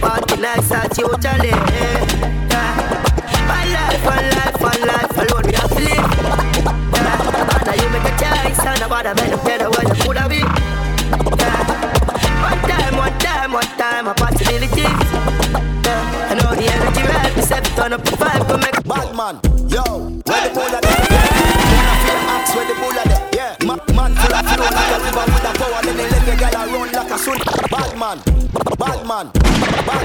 [0.00, 1.48] Party nice at you, Charlie.
[1.48, 2.02] Yeah.
[3.46, 6.06] One life, one life, one life, alone we have to live.
[6.94, 7.54] Yeah.
[7.54, 10.28] And now you make a choice, and nobody make them tell you where you coulda
[10.28, 10.42] be.
[11.38, 11.62] Yeah.
[12.42, 15.03] One time, one time, one time, a possibility.
[17.90, 19.82] Right, we set it up the vibe, come make Bad man, yo,
[20.24, 21.06] where the bull are there?
[21.10, 22.34] Yeah.
[22.34, 23.30] Ask where the bull are there?
[23.34, 25.80] Yeah, Ma- man full of flow like a river with a power.
[25.82, 27.38] Then they let the girl a run like a sun.
[27.70, 28.18] Bad man,
[28.78, 29.26] bad man,
[29.88, 30.04] bad.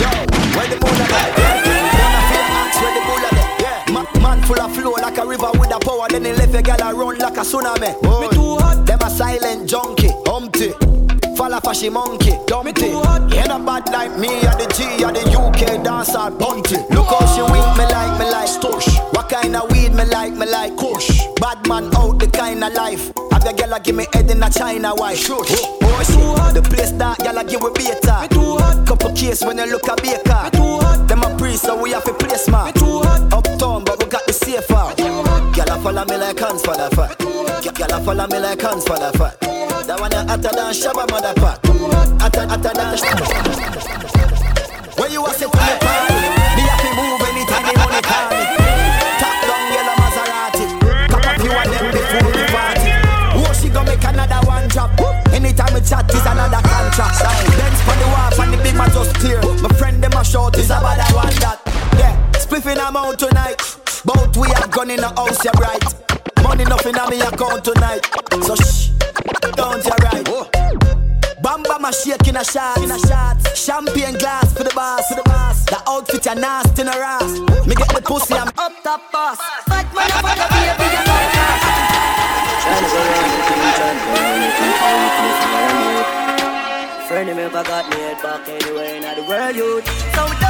[0.00, 0.10] Yo,
[0.56, 1.30] where the bull are there?
[1.40, 1.80] Yeah.
[2.00, 3.48] Wanna feel ask where the bull are there?
[3.60, 6.06] Yeah, Ma- man full of flow like a river with a power.
[6.08, 7.90] Then they let the girl run like a tsunami.
[8.20, 8.86] Me too hot.
[8.86, 9.99] Them a silent junkie, humpty.
[9.99, 9.99] Fall off
[11.60, 12.88] a fashy monkey, dumpty.
[13.34, 16.76] Yeah, not bad like me, or the G, or the UK dancer, bunty.
[16.94, 18.98] Look how she wink me like, me like, stush.
[19.14, 21.22] What kind of weed me like, me like, kush.
[21.40, 23.12] Bad man out, the kind of life.
[23.32, 25.18] Have your gyal give me head in a China wife.
[25.18, 25.50] Shush.
[25.50, 26.54] Oh, oh shit.
[26.54, 28.22] The place that gyal give with beta.
[28.22, 28.86] Me too hot.
[28.86, 30.44] Couple case when you look a baker.
[30.44, 31.08] Me too hot.
[31.08, 32.66] Them a priest, so we have a place, man.
[32.66, 33.29] Me too hot
[35.82, 37.18] follow me like hands for the fat.
[37.64, 39.40] Gyal a follow me like hands for the fat.
[39.86, 41.58] That one a hotter than Shabba motherfuck.
[42.20, 43.24] Hotter, hotter than Shabba.
[44.98, 46.14] Where you a sit on the party?
[46.56, 48.44] Me a fi move anytime the money call me.
[49.20, 50.64] Top down yellow Maserati.
[51.08, 52.90] Cock a few of them before the party.
[53.40, 54.92] Oh, she gonna make another one drop.
[55.32, 57.24] Anytime we chat it's another contract.
[57.56, 59.40] Dance for the wharf and the beam just tear.
[59.64, 61.58] My friend them a shout it's about that one that.
[61.96, 63.58] Yeah, spliffing I'm out tonight.
[64.04, 65.84] Both we are gone in the house, you're right.
[66.42, 68.00] Money nothing on me account tonight.
[68.42, 68.88] So shh,
[69.52, 70.24] don't you right.
[71.42, 73.36] Bamba my shake in a shot, in a shot.
[73.54, 75.64] Champagne glass for the boss, for the boss.
[75.66, 77.40] The outfit are nasty in a ass.
[77.66, 79.38] Me get the pussy, I'm up top boss.
[79.68, 81.20] Fat man, I'm gonna be a bigger man.
[87.06, 89.82] Friend of me, I got me head back anywhere in the world, you.
[90.14, 90.49] So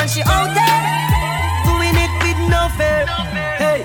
[0.00, 0.80] and she out there
[1.68, 3.04] doing it with no fear.
[3.60, 3.84] Hey,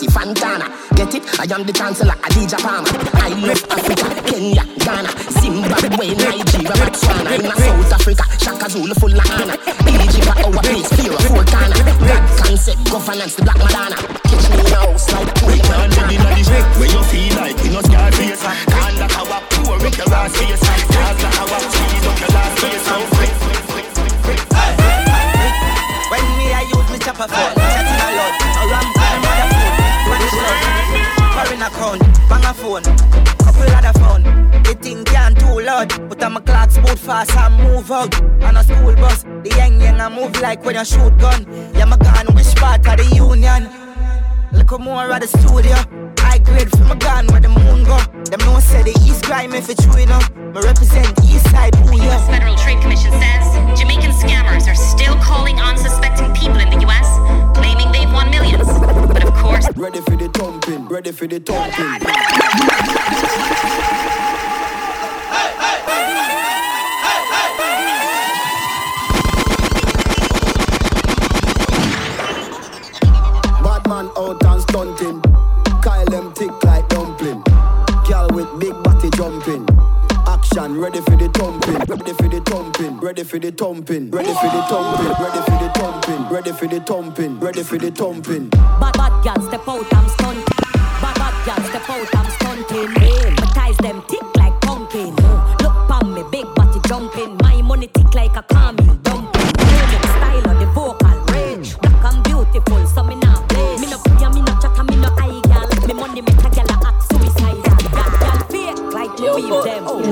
[0.00, 0.64] Nancy Fontana.
[0.96, 1.22] Get it?
[1.40, 2.88] I am the chancellor, Adidja Palmer.
[3.20, 7.36] I love Africa, Kenya, Ghana, Zimbabwe, Nigeria, Botswana.
[7.36, 9.56] In South Africa, Shaka Zulu full of honor.
[9.84, 11.76] Egypt, our place, fear of Fortana.
[12.00, 13.96] Black concept, governance, the Black Madonna.
[14.24, 16.16] Catch me now, slide to the Madonna.
[16.80, 18.40] Where you feel like you know Scarface.
[18.40, 20.60] And like how I pour, make your last face.
[20.64, 22.84] Cause like how I cheese up your last face.
[22.88, 23.88] So quick, quick, quick,
[24.24, 24.48] quick, quick.
[26.08, 27.99] When me, I use me chopper.
[31.72, 31.98] crown,
[32.28, 32.82] bang a phone,
[33.44, 34.22] couple other phone.
[34.62, 38.14] The thing can too loud, but I'm a clock boot fast and move out.
[38.42, 41.46] On a school bus, the young young I move like when I shoot gun.
[41.74, 43.68] Yeah, my gun, which part of the union?
[44.52, 45.76] Look more at the studio.
[46.18, 47.98] High grade from a gun where the moon go.
[48.30, 50.30] Them no say the East crime if it's true enough.
[50.34, 52.10] Me represent the East Side, ooh yeah.
[52.10, 52.26] U.S.
[52.26, 53.46] Federal Trade Commission says
[53.78, 57.08] Jamaican scammers are still calling unsuspecting people in the U.S.,
[57.54, 58.66] claiming they've won millions.
[59.10, 63.00] But course, Ready for the thumping, ready for the thumping.
[73.62, 74.40] Bad man out
[80.52, 84.48] Action, ready for the thumping, ready for the thumping, ready for the thumping, ready for
[84.50, 88.48] the thumping, ready for the thumping, ready for the thumping, ready for the thumping.
[88.48, 90.44] Bad bad girl step out, I'm stunned.
[91.00, 92.90] Bad bad girl step out, I'm stunting.
[93.36, 95.14] My ties them tick like pumpkin.
[95.62, 97.36] Look pon me, big body jumping.
[97.42, 98.79] My money tick like a caramel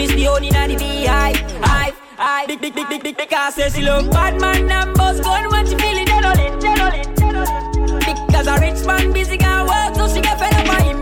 [0.00, 2.48] miss the honey and the beehive, hive, hive.
[2.48, 5.76] Big, big, big, big, big, because say she look bad man and gun when she
[5.76, 8.26] feeling adrenaline, adrenaline, adrenaline.
[8.26, 10.98] Because a rich man busy got work, so she get fed up by him.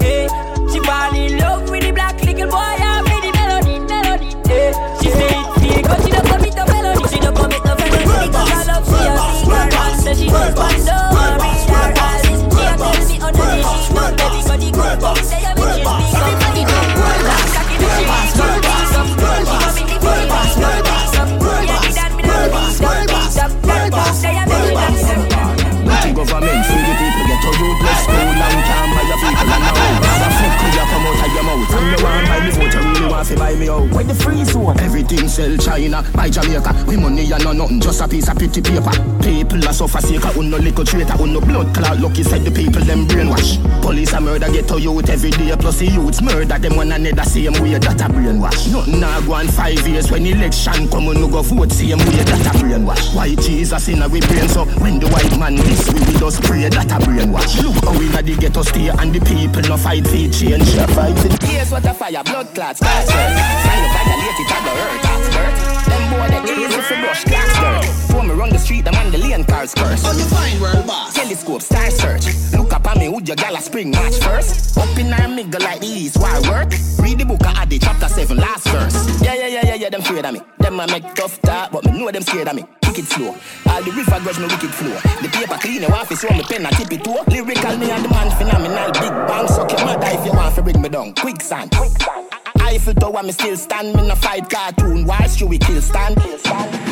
[0.00, 0.28] Hey,
[0.70, 2.97] she fall in love with the black little boy
[38.00, 39.27] a piece of pretty paper.
[39.48, 41.98] People are suffer sick, un no little traitor, un no blood clot.
[42.00, 43.56] Lucky said the people them brainwash.
[43.80, 47.24] Police a murder get to youth every day, plus the youths murder them one another
[47.24, 48.68] same way that a brainwash.
[48.70, 52.44] Nothing a go on five years when election come, no go vote same way that
[52.44, 53.14] a brainwash.
[53.16, 56.42] Why Jesus in a we brain so when the white man this we will just
[56.42, 57.56] pray that a brainwash.
[57.64, 60.68] Look how we na the ghetto stay and the people no fight for change.
[60.92, 62.80] Fight for Here's what a fire, blood clots.
[62.84, 65.56] Sign of violate it, hurt, that's hurt.
[65.88, 68.07] Them boy they easy for brush clots dirt.
[68.28, 70.04] Me run the street, on the lane cars curse.
[70.04, 71.14] Oh, you find world boss.
[71.14, 72.26] Telescope, star search.
[72.52, 74.76] Look up on me, would your gal a spring match first?
[74.76, 76.68] Up in our middle like the east, why work?
[77.00, 79.22] Read the book of Adi, chapter 7, last verse.
[79.22, 80.42] Yeah, yeah, yeah, yeah, yeah, them afraid of me.
[80.58, 82.64] Them a make tough talk, but me know them scared of me.
[82.86, 83.34] Wicked slow.
[83.64, 84.92] All the river grudge me wicked flow.
[85.22, 87.16] The paper clean, want to show me pen and tip it too.
[87.32, 88.92] Lyrical me and the man phenomenal.
[88.92, 91.14] Big bang, suck your mother if you want to bring me down.
[91.14, 91.70] Quicksand.
[91.70, 92.28] Quicksand.
[92.60, 93.96] Eiffel Tower, me still stand.
[93.96, 95.06] Me no fight cartoon.
[95.06, 96.20] Why should we kill stand?
[96.20, 96.87] Kill stand.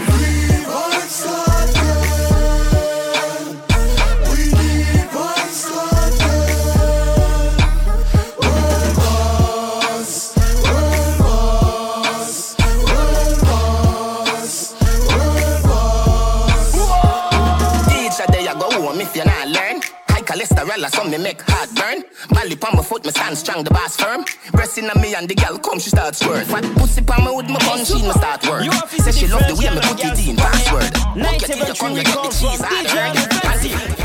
[19.06, 19.95] If you're not learn.
[20.36, 22.04] Cholesterol or something make heart burn.
[22.28, 24.22] Bally on my foot, me stand strong, the boss firm.
[24.52, 26.44] Breasting on me and the gal come, she start squirt.
[26.46, 28.62] Fat pussy on me with my bun, she me start work.
[29.00, 30.92] Say she love the way me put it in, password.
[31.16, 33.16] Walk your till you come, you get the cheese, hard earned.
[33.40, 33.96] Panty.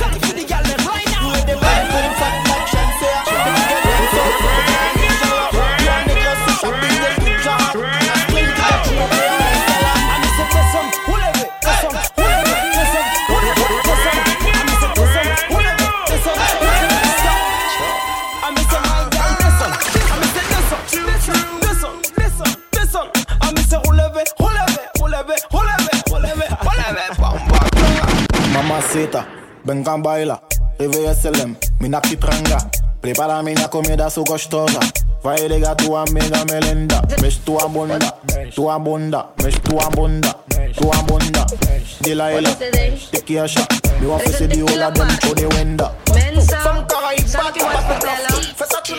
[28.54, 29.26] Mamacita,
[29.66, 30.42] venga baila,
[30.80, 32.58] reverecelem, mina kitranga.
[33.02, 34.80] Prepara minha comida sou gostosa.
[35.24, 37.02] Vai ligar tua amiga Melinda.
[37.22, 38.00] Mexe tua bunda,
[38.54, 40.36] tua bunda, mexe tua bunda,
[40.76, 41.46] tua bunda.
[42.02, 42.50] Dila ela,
[43.12, 43.68] take your shot.
[44.02, 45.92] Me want to see the whole of them through the window.
[46.42, 48.54] Some Caraïbes, party, party, party.
[48.56, 48.94] Fais ça, tu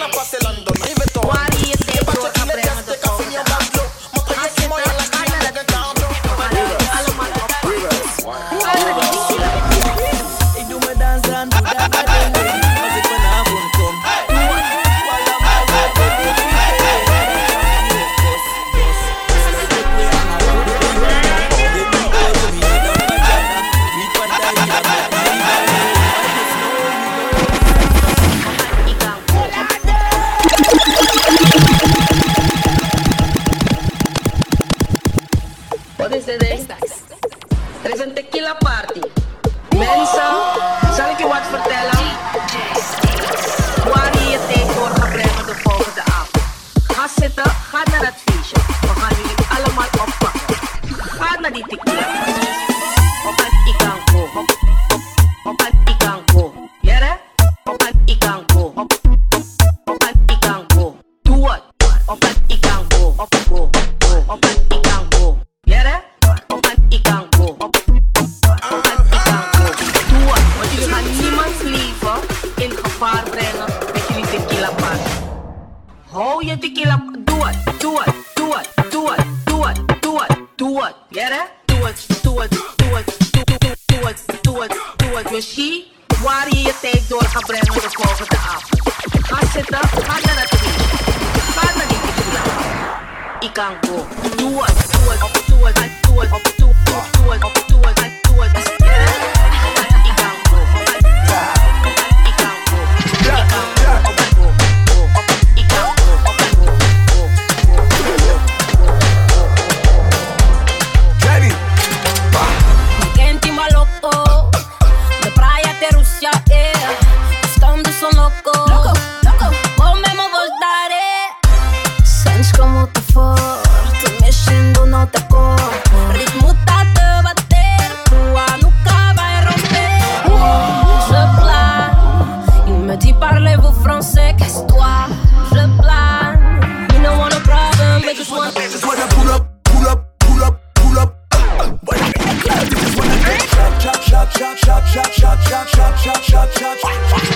[144.39, 146.77] shot, shot, shot, shot, shot, shot, shot, shot, shot.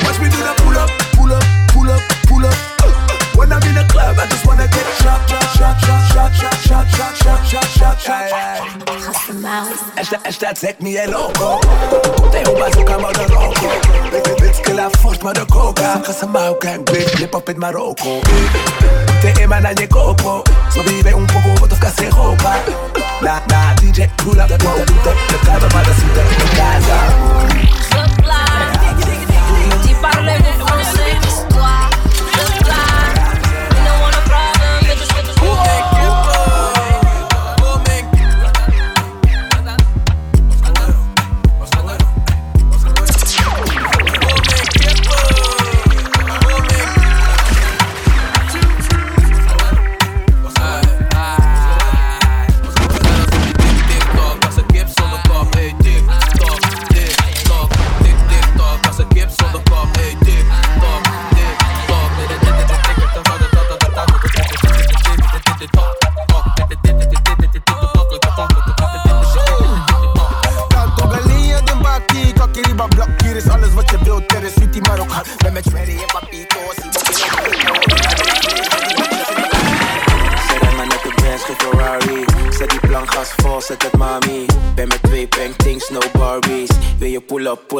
[0.04, 2.56] Watch me do the pull up, pull up, pull up, pull up.
[3.36, 6.86] When I'm in the club, I just wanna get shot, shot, shot, shot, shot, shot,
[6.88, 8.86] shot, shot, shot, shot, shot.
[9.96, 11.60] Esta, esta technique est loco
[12.30, 13.26] Tem um bazooka mó de
[14.10, 17.58] Baby bitch que la forte mó de coca Casa mau gang bitch, lip up in
[17.58, 18.20] Marocco
[19.20, 24.38] Te emana nie coco So vive un poco, ficar sem roupa Na, na DJ, pull
[24.38, 26.98] up, pull up, pull up De casa para cita, de casa
[27.88, 28.72] Je plane,
[29.52, 30.55] il me dit parlez-vous français,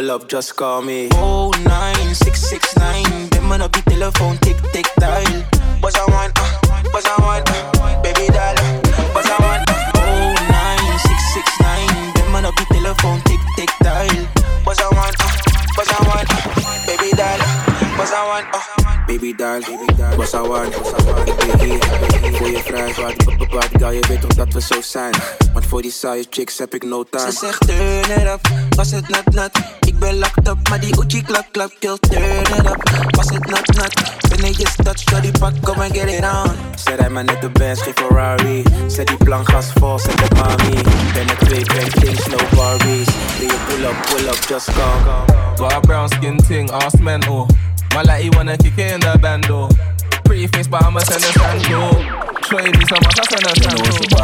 [0.07, 1.09] pull up, pull up, just call me.
[1.15, 5.45] Oh, 9669 Ben maar op die telefoon, tik, tik, dial.
[5.81, 6.45] Was I want, uh,
[6.93, 7.55] was I want, uh,
[8.03, 8.55] baby doll
[9.15, 14.27] Was I want, uh, oh, 9669 Ben maar op die telefoon, tik, tik, dial.
[14.65, 15.27] Was I want, uh,
[15.77, 16.37] was I want, uh,
[16.87, 17.41] baby doll
[17.97, 18.77] Was I want, uh,
[19.07, 19.63] Baby doll,
[20.17, 20.75] was I want,
[21.27, 21.79] ik ben hier
[22.33, 25.15] Voor je vrij, wat, wat, wat, je weet toch dat we zo zijn
[25.53, 27.33] Want voor die saaie chicks heb ik no time.
[27.33, 29.59] Ze zegt turn it up, was het nat nat
[29.97, 33.47] Ik ben locked up, maar die Uchi klap klap kill turn it up Was het
[33.47, 33.94] nat nat,
[34.28, 37.51] binnen je stad, shawty pak, come and get it on Zet hij maar net de
[37.51, 40.82] Benz, geen Ferrari Zet die plank gas vol, zet het mami
[41.14, 43.07] Ben met twee paintings, no Barbies
[43.38, 45.24] Wil je pull up, pull up, just call
[45.57, 47.34] Got a brown skin ting, ass mental.
[47.34, 47.49] Oh.
[47.94, 49.68] Man like he wanna kick it in the band, bando.
[50.24, 51.90] Pretty face, but I'ma send a sando.
[52.44, 54.16] Show you me some I send a sando.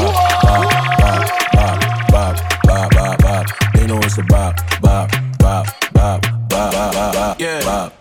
[2.12, 3.46] bop, bop, bop, bop.
[3.72, 5.10] They know it's a bop, bop,
[5.42, 7.60] bop, bop, bop, bop, bop, bop, Yeah.
[7.64, 7.92] bop.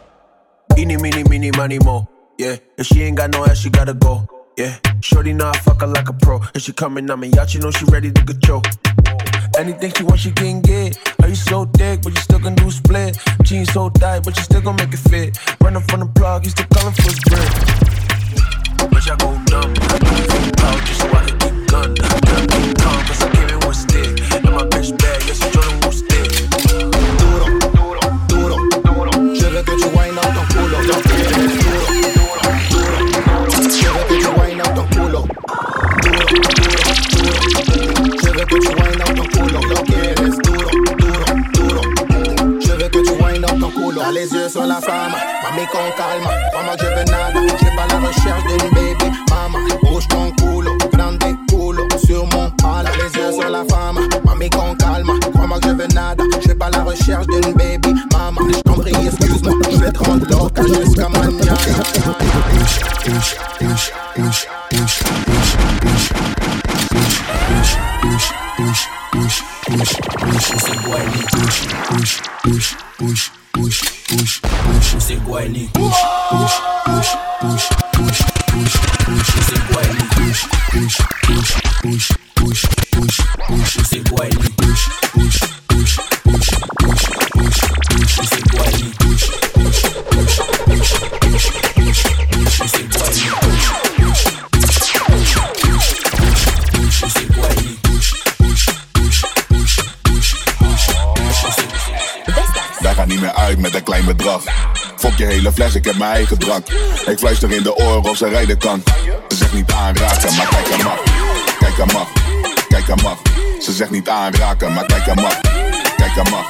[0.77, 2.07] Eeny, meeny, meeny, money, mo.
[2.37, 4.27] Yeah, if she ain't got no ass, she gotta go.
[4.57, 6.39] Yeah, shorty know I fuck her like a pro.
[6.53, 8.61] And she coming on me, yacht, you know she ready to control.
[9.57, 10.97] Anything she wants, she can get.
[11.21, 13.17] Are you so thick, but you still can do split?
[13.43, 15.37] Jeans so tight, but you still gon' make it fit.
[15.61, 17.49] Running from the plug, you still calling for his grip.
[18.91, 19.73] Bitch, I go numb.
[20.65, 21.95] Out just so I can get gun.
[21.95, 24.45] Gun get calm, cause I came in with stick.
[24.45, 25.91] And my bitch bad, yes, Jordan will
[34.75, 35.21] ton culo.
[36.01, 36.73] Duro, duro,
[37.09, 37.41] duro.
[38.21, 39.59] Je veux que tu wine out ton culo.
[39.69, 41.81] Lo que eres duro, duro, duro.
[42.59, 44.01] Je veux que tu out ton culo.
[44.01, 46.29] T'as les yeux sur la femme, mami con calma.
[46.77, 47.39] Que je veux nada.
[47.59, 49.59] J'ai pas la recherche d'une baby mama.
[49.83, 51.19] Bouge ton culo, grande
[51.49, 52.91] culo sur mon pala.
[52.97, 55.13] Les yeux sur la femme, mami con calma.
[55.33, 56.23] Crois-moi que je veux nada.
[56.45, 57.93] J'ai pas la recherche d'une baby
[59.91, 61.53] met gewoon door, kan je skaman, ja
[62.61, 66.11] Ish, ish, ish, ish, ish, ish, ish
[66.91, 67.19] Ish,
[67.59, 67.75] ish,
[68.59, 69.97] ish, ish, ish,
[70.35, 75.99] ish Esse boy ele push, push, push, push, push, push, push Esse boy ele push,
[76.29, 77.09] push, push,
[77.41, 78.73] push, push, push,
[79.05, 82.61] push Esse boy ele push, push, push, push, push,
[82.91, 83.17] push,
[83.47, 84.50] push Esse boy ele
[103.61, 104.43] met een klein bedrag.
[104.95, 106.67] Fok je hele fles, ik heb mijn eigen drank.
[107.05, 108.83] Ik fluister in de oren of ze rijden kan.
[109.27, 111.03] Ze zegt niet aanraken, maar kijk hem mag.
[111.59, 112.07] Kijk hem mag,
[112.67, 113.17] kijk hem mag.
[113.61, 115.41] Ze zegt niet aanraken, maar kijk hem mag.
[115.95, 116.49] Kijk hem mag,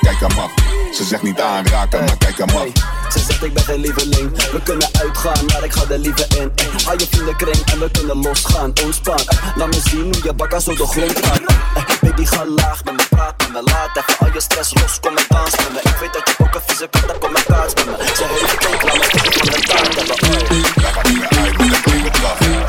[0.00, 0.75] kijk hem mag.
[0.92, 2.66] Ze zegt niet aanraken, maar kijk hem mag.
[3.12, 6.52] Ze zegt ik ben geen lieveling We kunnen uitgaan, maar ik ga er liever in
[6.54, 10.24] eh, Hou je vrienden kring en we kunnen losgaan Ontspan, eh, laat me zien hoe
[10.24, 11.40] je bakken zo de grond gaat
[11.74, 15.00] eh, Baby ga laag met me, praat met me Laat even al je stress los,
[15.00, 17.34] kom en dans met me Ik weet dat je ook een vieze kat hebt, kom
[17.34, 20.16] en kaats met me Ze heeft het ook, laat me even van de taart hebben
[20.20, 22.65] uit met een klein bedrag.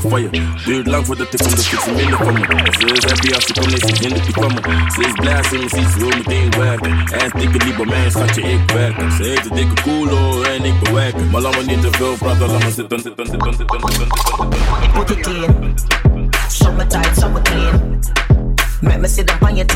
[0.00, 0.64] Drinken van je.
[0.64, 2.40] Duurt lang voordat ik kom, dat ik ze minder van me.
[2.78, 4.90] Ze is happy als ze komt, nee, ze hindert die van me.
[4.94, 6.90] Ze is blij als ze me ziet, ze wil meteen werken.
[6.90, 9.12] En dikke die bij mij, schatje, ik werken.
[9.12, 11.30] Ze heeft een dikke koelo en ik bewerken.
[11.30, 14.92] Maar laat me niet te veel praten, laat me zitten, zitten, zitten, zitten, zitten, zitten.
[14.92, 15.74] Put it in.
[16.48, 18.00] Summer tight, summer clean.
[18.80, 19.66] Make me sit up on your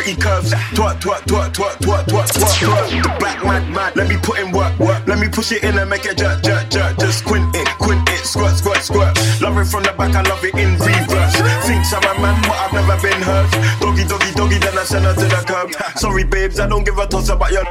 [0.00, 0.52] pretty curves.
[0.72, 3.02] Twerk, twerk, twerk, twerk, twerk, twerk, twerk.
[3.02, 5.06] The black man, man, let me put in work, work.
[5.06, 6.98] Let me push it in and make it jerk, jerk, jerk.
[6.98, 9.16] Just quint it, quint it, squirt, squirt, squirt.
[9.40, 11.36] Love it from the back, I love it in reverse.
[11.66, 13.50] Thinks I'm a man, but I've never been hurt.
[13.80, 15.68] Doggy, doggy, doggy, then I send her to the curb.
[15.98, 17.64] Sorry, babes, I don't give a toss about your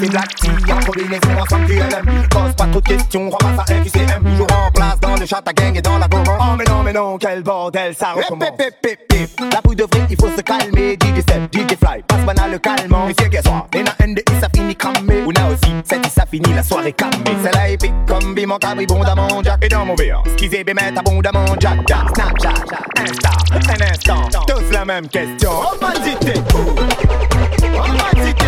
[0.00, 3.72] c'est Black Tea, en combinaison ensemble tu LM Pose pas trop de questions, ramasse à
[3.72, 6.38] un qui CM Toujours en place dans le chat, ta gang et dans la gourmand
[6.40, 8.48] Oh mais non, mais non, quel bordel, ça recommence.
[9.52, 10.94] La bouille de vrille, il faut se calmer.
[10.94, 14.48] DJ Step, DJ Fly, passe banal le calmant qu'elle soit, et NDI ça
[15.32, 15.72] Mouna aussi.
[15.84, 17.36] C'est ça finit la soirée calmée.
[17.42, 19.64] C'est la épique comme Bimon abondamment Jack.
[19.64, 22.08] Et dans mon VR, ce qu'ils émettent abondamment Jack Jack.
[22.14, 22.64] Snapchat,
[22.98, 24.40] Insta, un instant.
[24.46, 25.50] Tous la même question.
[25.52, 26.34] Oh, bandité.
[26.54, 26.74] Oh,
[28.14, 28.41] bandité.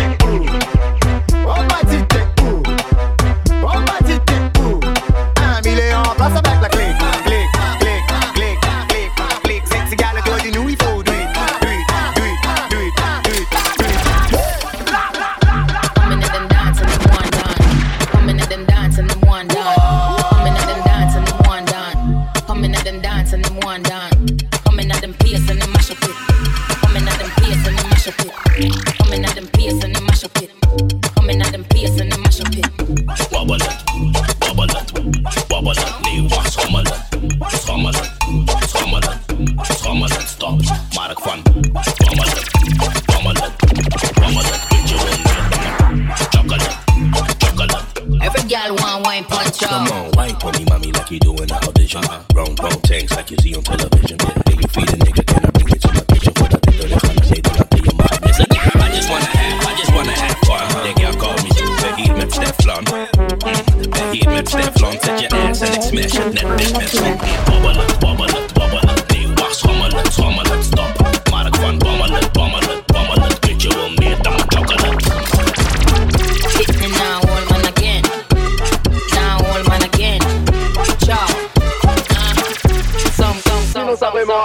[49.15, 49.69] Wine punch up.
[49.69, 52.01] Come on, wine for me, mommy, like you doing an audition.
[52.33, 54.17] Wrong, wrong tanks like you see on television.
[54.19, 56.59] Yeah, then you feed a nigga, can I bring it to my kitchen for the
[56.59, 58.19] that kind of say that I pay your mind?
[58.25, 60.95] Listen, I just wanna have, I just wanna have fun.
[60.95, 62.05] Can't call me too, but he.
[63.95, 67.79] Mm, he met Steflon, set your ass and it smash it, net bitch, up, bubble
[67.79, 67.94] up,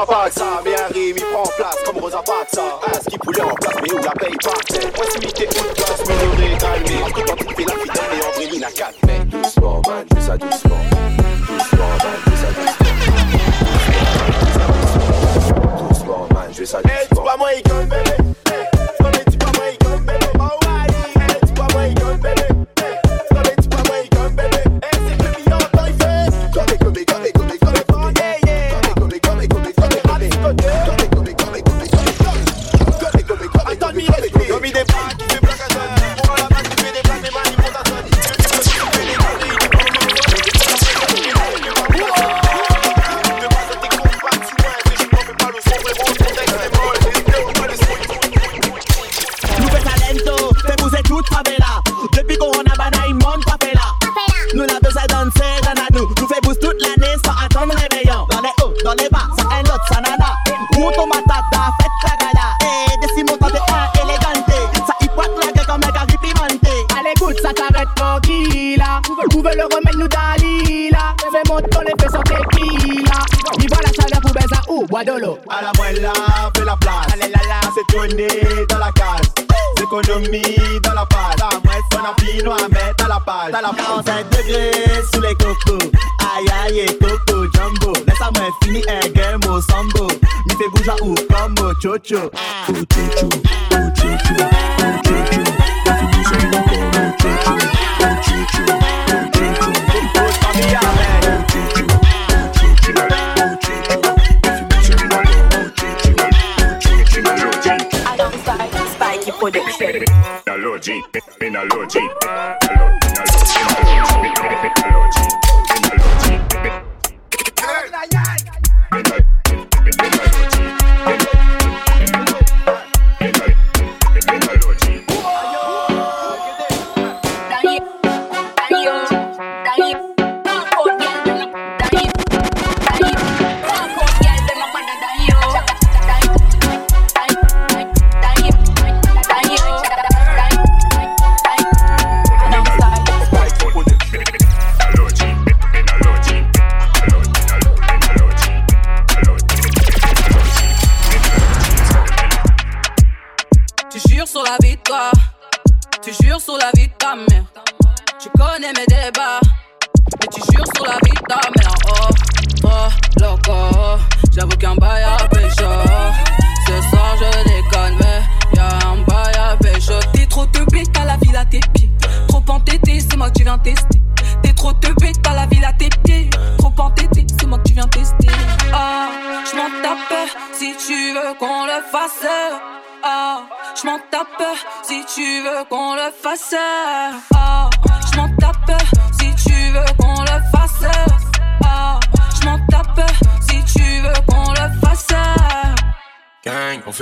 [0.00, 3.10] Ça vraiment pas que ça Mais arrive, il prend place comme Rosa Paxa Ah, ce
[3.10, 4.54] qui poulet en place, mais où la paye pas?
[4.92, 8.30] Proximité, coup de classe, minoré, calmé En tout temps, tu fais la fidèle et en
[8.30, 10.76] vrai, il a 4 Mais doucement, man, fais ça doucement.
[11.48, 13.08] Doucement, man, fais ça doucement.
[15.88, 16.98] Doucement, man, je fais ça doucement.
[16.98, 18.19] Hey, dis pas moi, il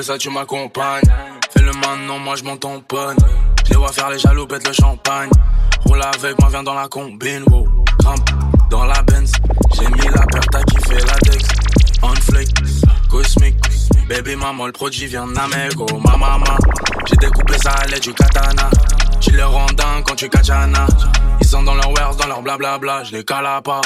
[0.08, 1.02] ça, tu m'accompagnes.
[1.50, 3.18] Fais le maintenant, moi je m'en tamponne.
[3.66, 5.28] Je les vois faire les jaloux, pète le champagne.
[5.84, 7.68] Roule avec moi, viens dans la combine, wow.
[7.98, 8.30] Grimpe
[8.70, 9.30] dans la Benz.
[9.74, 11.44] J'ai mis la paire, t'as kiffé la Dex.
[12.02, 12.48] On flake,
[13.10, 13.56] cosmique.
[14.08, 16.56] Baby maman, le produit vient oh ma maman.
[17.06, 18.70] J'ai découpé ça à l'aide du katana.
[19.20, 20.86] Tu les rends dingue quand tu kachana.
[21.42, 23.82] Ils sont dans leur wares, dans leur blablabla, je les cale à pas.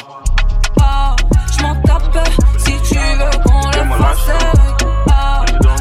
[0.81, 1.17] Ah,
[1.57, 4.72] je m'en tape si tu veux qu'on le fasse.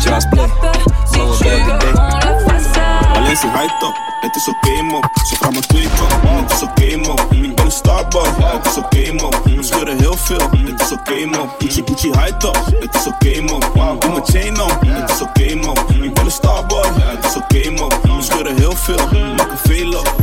[0.04, 0.20] Je m'en
[0.62, 2.80] tape si tu veux qu'on le fasse.
[3.16, 5.04] Alleen ze hyped up, het is oké man.
[5.26, 7.20] Ze vraagt me twee kan, het is oké man.
[7.30, 9.34] Ik ben een starboy, het is oké man.
[9.44, 11.50] We scheuren heel veel, het is oké man.
[11.60, 13.60] Gucci Gucci hyped up, het is oké man.
[14.00, 15.78] Doe mijn chain on, het is oké man.
[16.04, 17.90] Ik ben een starboy, het is oké man.
[17.90, 20.20] We scheuren heel veel, maken veel op.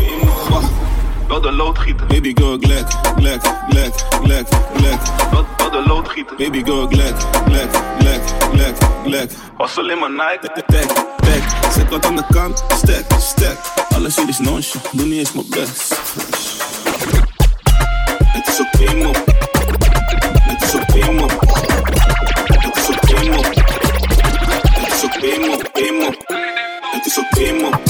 [1.28, 2.06] wel de loodgieter.
[2.06, 5.12] Baby go glad, glad, glad, glad, glad.
[5.30, 6.36] Wel, wel de loodgieter.
[6.36, 8.20] Baby go glad, glad, glad,
[8.52, 9.32] glad, glad.
[9.56, 10.62] Was alleen maar Nike.
[10.66, 13.58] Tek, tek, zet wat aan de kant, stek, stek.
[13.94, 15.96] Alles hier is nonsje, doe niet eens mijn best.
[18.24, 19.24] Het is oké, okay, mop.
[20.40, 21.30] Het is oké, okay, mop.
[22.44, 23.44] Het is oké, okay, mop.
[24.78, 25.62] Het is oké, mop,
[26.00, 26.16] mop.
[26.92, 27.87] Het is oké, mop.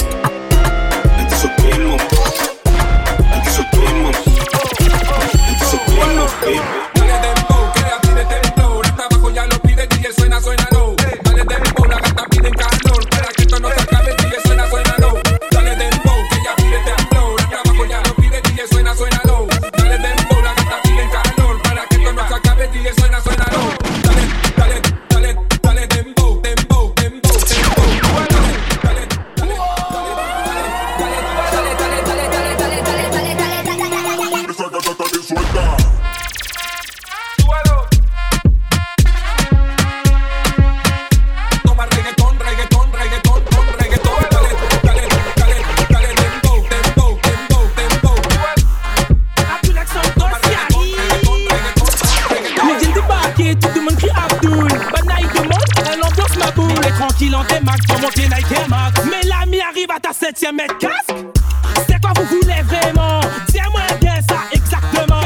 [60.51, 61.13] bien casque?
[61.87, 63.19] C'est quoi vous voulez vraiment?
[63.47, 65.21] Dis-moi bien ça exactement.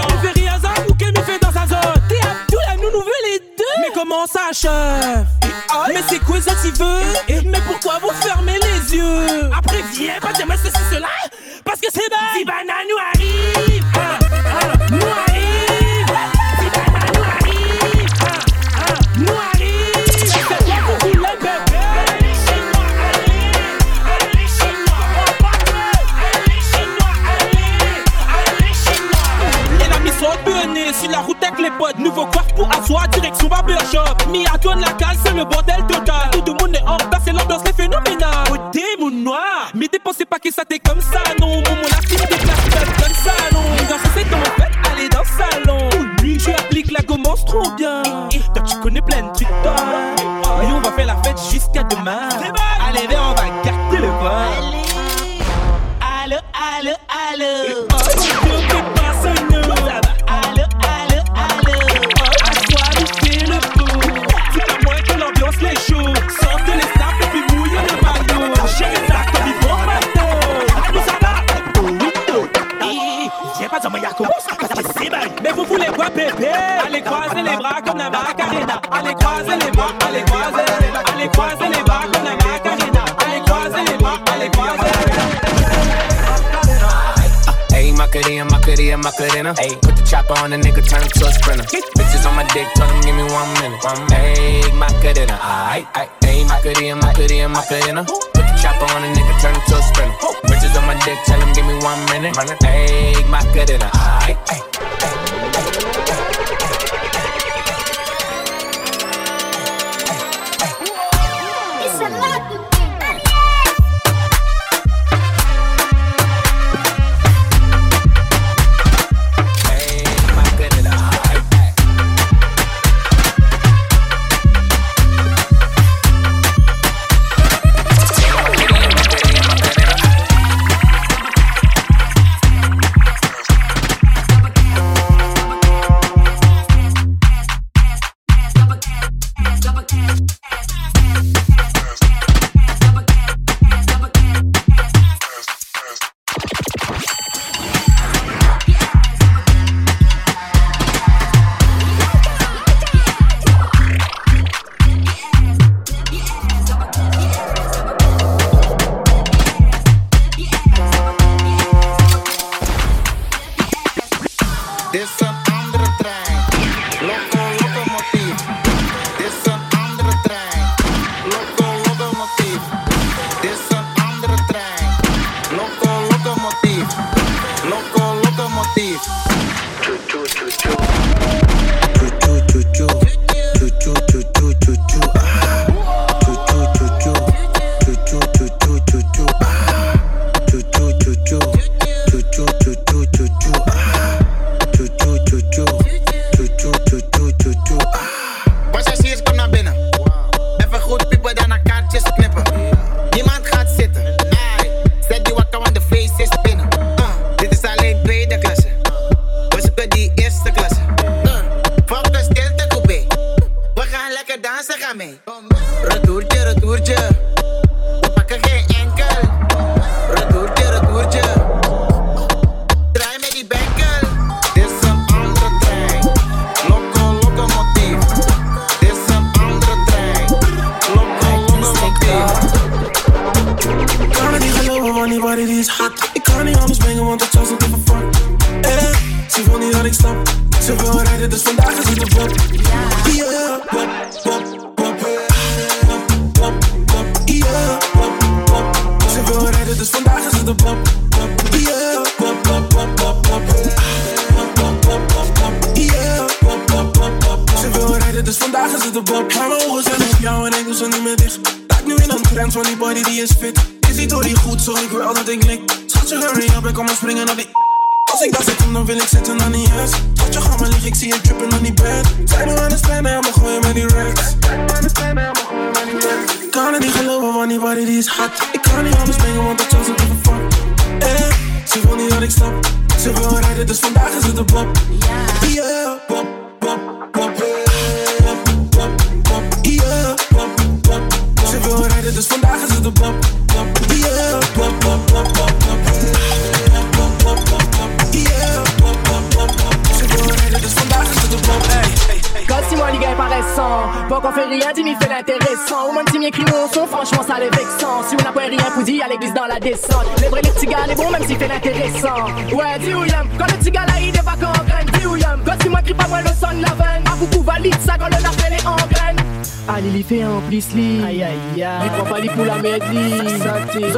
[1.00, 3.82] Que me fait dans sa zone T'es à tout nous nous voulons les deux?
[3.82, 4.52] Mais comment ça,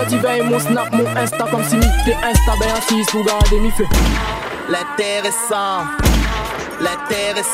[0.06, 3.86] Motivé mon snap, mon insta comme si t'es insta, ben assis pour garder mi feu.
[4.70, 5.84] La terre est sans,
[6.80, 7.46] la terre est.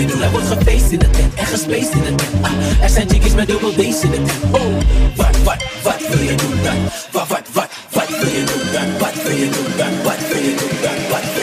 [0.00, 0.22] je doen?
[0.22, 2.30] Er wordt gefeest in de tent en gespeest in de tent.
[2.42, 4.32] Ah, er zijn chickies met dubbel D's in de tent.
[4.50, 4.76] Oh,
[5.16, 6.78] wat, wat, wat wil je doen dan?
[7.12, 8.98] Wat, wat, wat, wat wil je doen dan?
[8.98, 10.02] Wat wil je doen dan?
[10.02, 10.98] Wat wil je doen dan?
[11.10, 11.39] Wat wil je doen dan?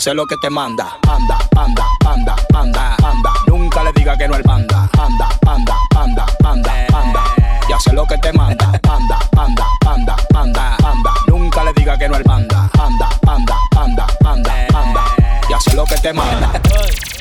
[0.00, 0.96] hacer lo que te manda.
[1.02, 3.32] Panda, panda, panda, panda, panda.
[3.46, 4.88] Nunca le diga que no al panda.
[4.94, 7.24] Panda, panda, panda, panda, panda.
[7.68, 8.72] Y hace lo que te manda.
[8.80, 11.12] Panda, panda, panda, panda, panda.
[11.26, 12.70] Nunca le diga que no al panda.
[12.72, 15.04] Panda, panda, panda, panda, panda.
[15.50, 16.50] Y hace lo que te manda.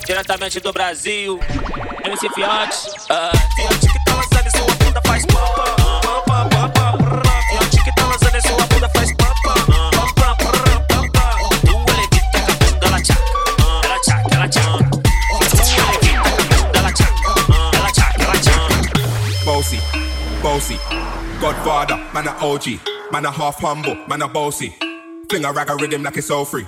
[0.07, 1.37] Diretamente do Brasil,
[2.05, 2.77] MC Fiote.
[3.09, 3.48] Eh.
[22.41, 22.79] OG.
[23.11, 24.73] Man a half humble, man a bossy.
[25.29, 26.65] Fling a rag a rhythm like it's all free.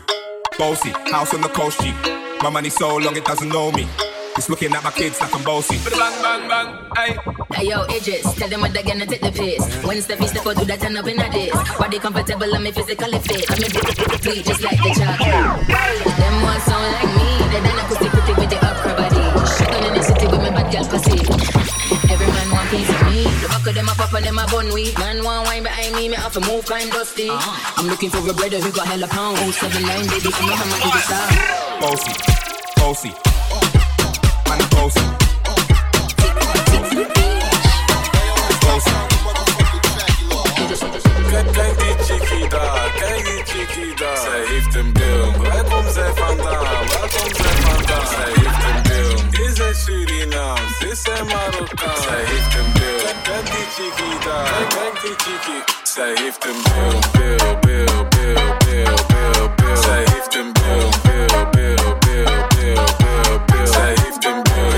[0.58, 1.94] Bossy, house on the coast G.
[2.42, 3.88] My money so long it doesn't know me.
[4.36, 5.78] It's looking at my kids like I'm bossy.
[5.90, 6.68] Bang bang bang,
[6.98, 7.18] ay.
[7.54, 9.64] Hey yo, Idris, tell them what they're gonna take the piss.
[9.86, 11.54] When Steffi step out, do that turn up in a this.
[11.78, 13.46] Body comfortable, and me physically fit.
[13.52, 15.68] I'm a bleed just like the chocolate.
[16.18, 17.30] Them ones sound like me.
[17.52, 19.24] They done a pussy pretty with the upper body.
[19.56, 21.61] Shut down in the city with me bad girl pussy.
[22.12, 23.24] Every man want piece of me.
[23.42, 24.98] The back of them a pop and them a bun weed.
[25.00, 27.28] Man want wine behind me, me have to move kind dusty.
[27.32, 27.76] Ah.
[27.78, 29.38] I'm looking for a brother who got hella pound.
[29.38, 31.32] 079 baby, I know how much you style.
[31.80, 32.14] Bossy,
[32.76, 33.12] bossy.
[34.50, 35.11] Man bossy.
[51.32, 52.72] Zij heeft een.
[52.74, 55.64] Kijk, kijk die chickie daar, kijk die chickie.
[55.84, 59.78] Zij heeft een bil, bil, bil, bil, bil, bil.
[59.82, 63.68] Zij heeft een bil, bil, bil, bil, bil, bil, bil.
[63.68, 64.72] Zij heeft een bil.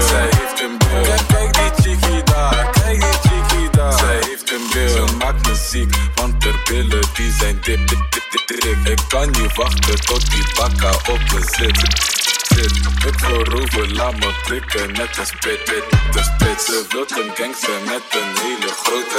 [0.00, 0.78] Zij heeft een.
[1.26, 3.98] Kijk, die chickie daar, kijk die chickie daar.
[3.98, 4.88] Zij heeft een bil.
[4.88, 8.86] Ze maakt me ziek, want haar billen die zijn dip, dip, dip, dip.
[8.86, 12.35] Ik kan niet wachten tot die bakka op me.
[12.56, 12.76] Zit,
[13.06, 16.60] ik wil roeven, laat me prikken, net als spit, pit, de spit.
[16.60, 19.18] Ze een gangster met een hele grote.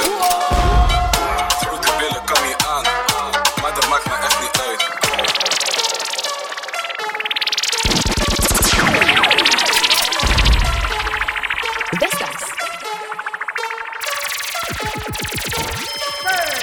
[1.60, 2.82] Grote billen kan niet aan,
[3.62, 4.82] maar dat maakt me echt niet uit.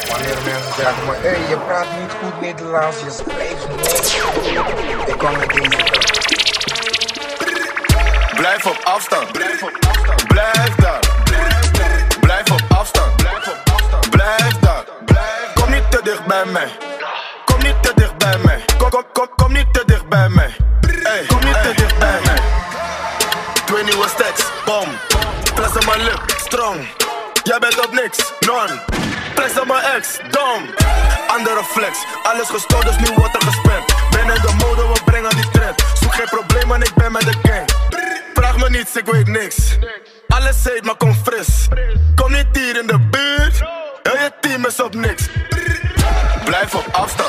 [0.09, 4.15] Wanneer mensen zeggen maar, hey, je praat niet goed Nederlands, je spreekt niks.
[5.05, 6.14] Ik kan met deze
[8.45, 9.31] Blijf op afstand.
[9.31, 10.27] Blijf op afstand.
[10.27, 10.99] Blijf daar.
[12.19, 13.15] Blijf op afstand.
[13.15, 14.09] Blijf op afstand.
[14.09, 14.83] Blijf daar.
[15.53, 16.69] Kom niet te dicht bij mij.
[17.45, 18.65] Kom niet te dicht bij mij.
[18.77, 20.55] Kom, kom, kom, kom niet te dicht bij mij.
[21.03, 22.41] Hey, kom niet te dicht bij mij.
[23.65, 24.87] Twee nieuwe stacks, bom.
[25.55, 26.87] Press aan mijn lip, strong.
[27.43, 28.79] Jij bent op niks, non.
[29.35, 30.61] Press aan mijn ex, dom.
[31.27, 33.85] Andere flex, alles gestoord, dus nu wordt er gespend.
[34.09, 34.64] Binnen de
[38.93, 39.77] ik weet niks.
[40.27, 41.67] Alles heet, maar kom fris.
[42.15, 43.59] Kom niet hier in de buurt,
[44.03, 45.27] heel je team is op niks.
[46.45, 47.24] Blijf op afstand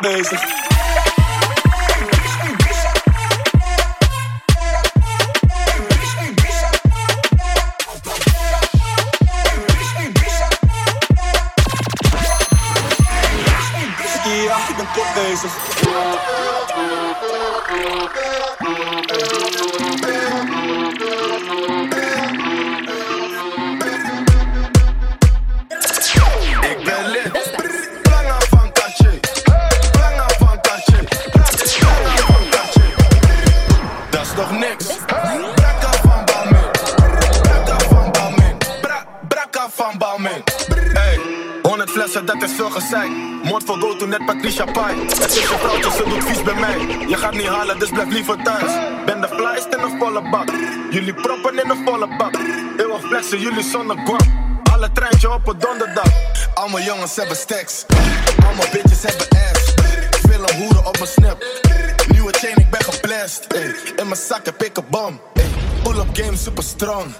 [0.00, 0.59] bezig.
[53.40, 54.18] jullie zonder kwam.
[54.72, 56.12] Alle treintje op een donderdag.
[56.54, 57.84] Allemaal jongens hebben stacks.
[58.44, 59.74] Allemaal bitches hebben ass.
[60.28, 61.44] Veel een hoeren op mijn snap.
[62.08, 63.46] Nieuwe chain, ik ben geblest.
[63.96, 65.20] In mijn zak heb ik een bom.
[65.82, 67.14] Pull-up game super strong.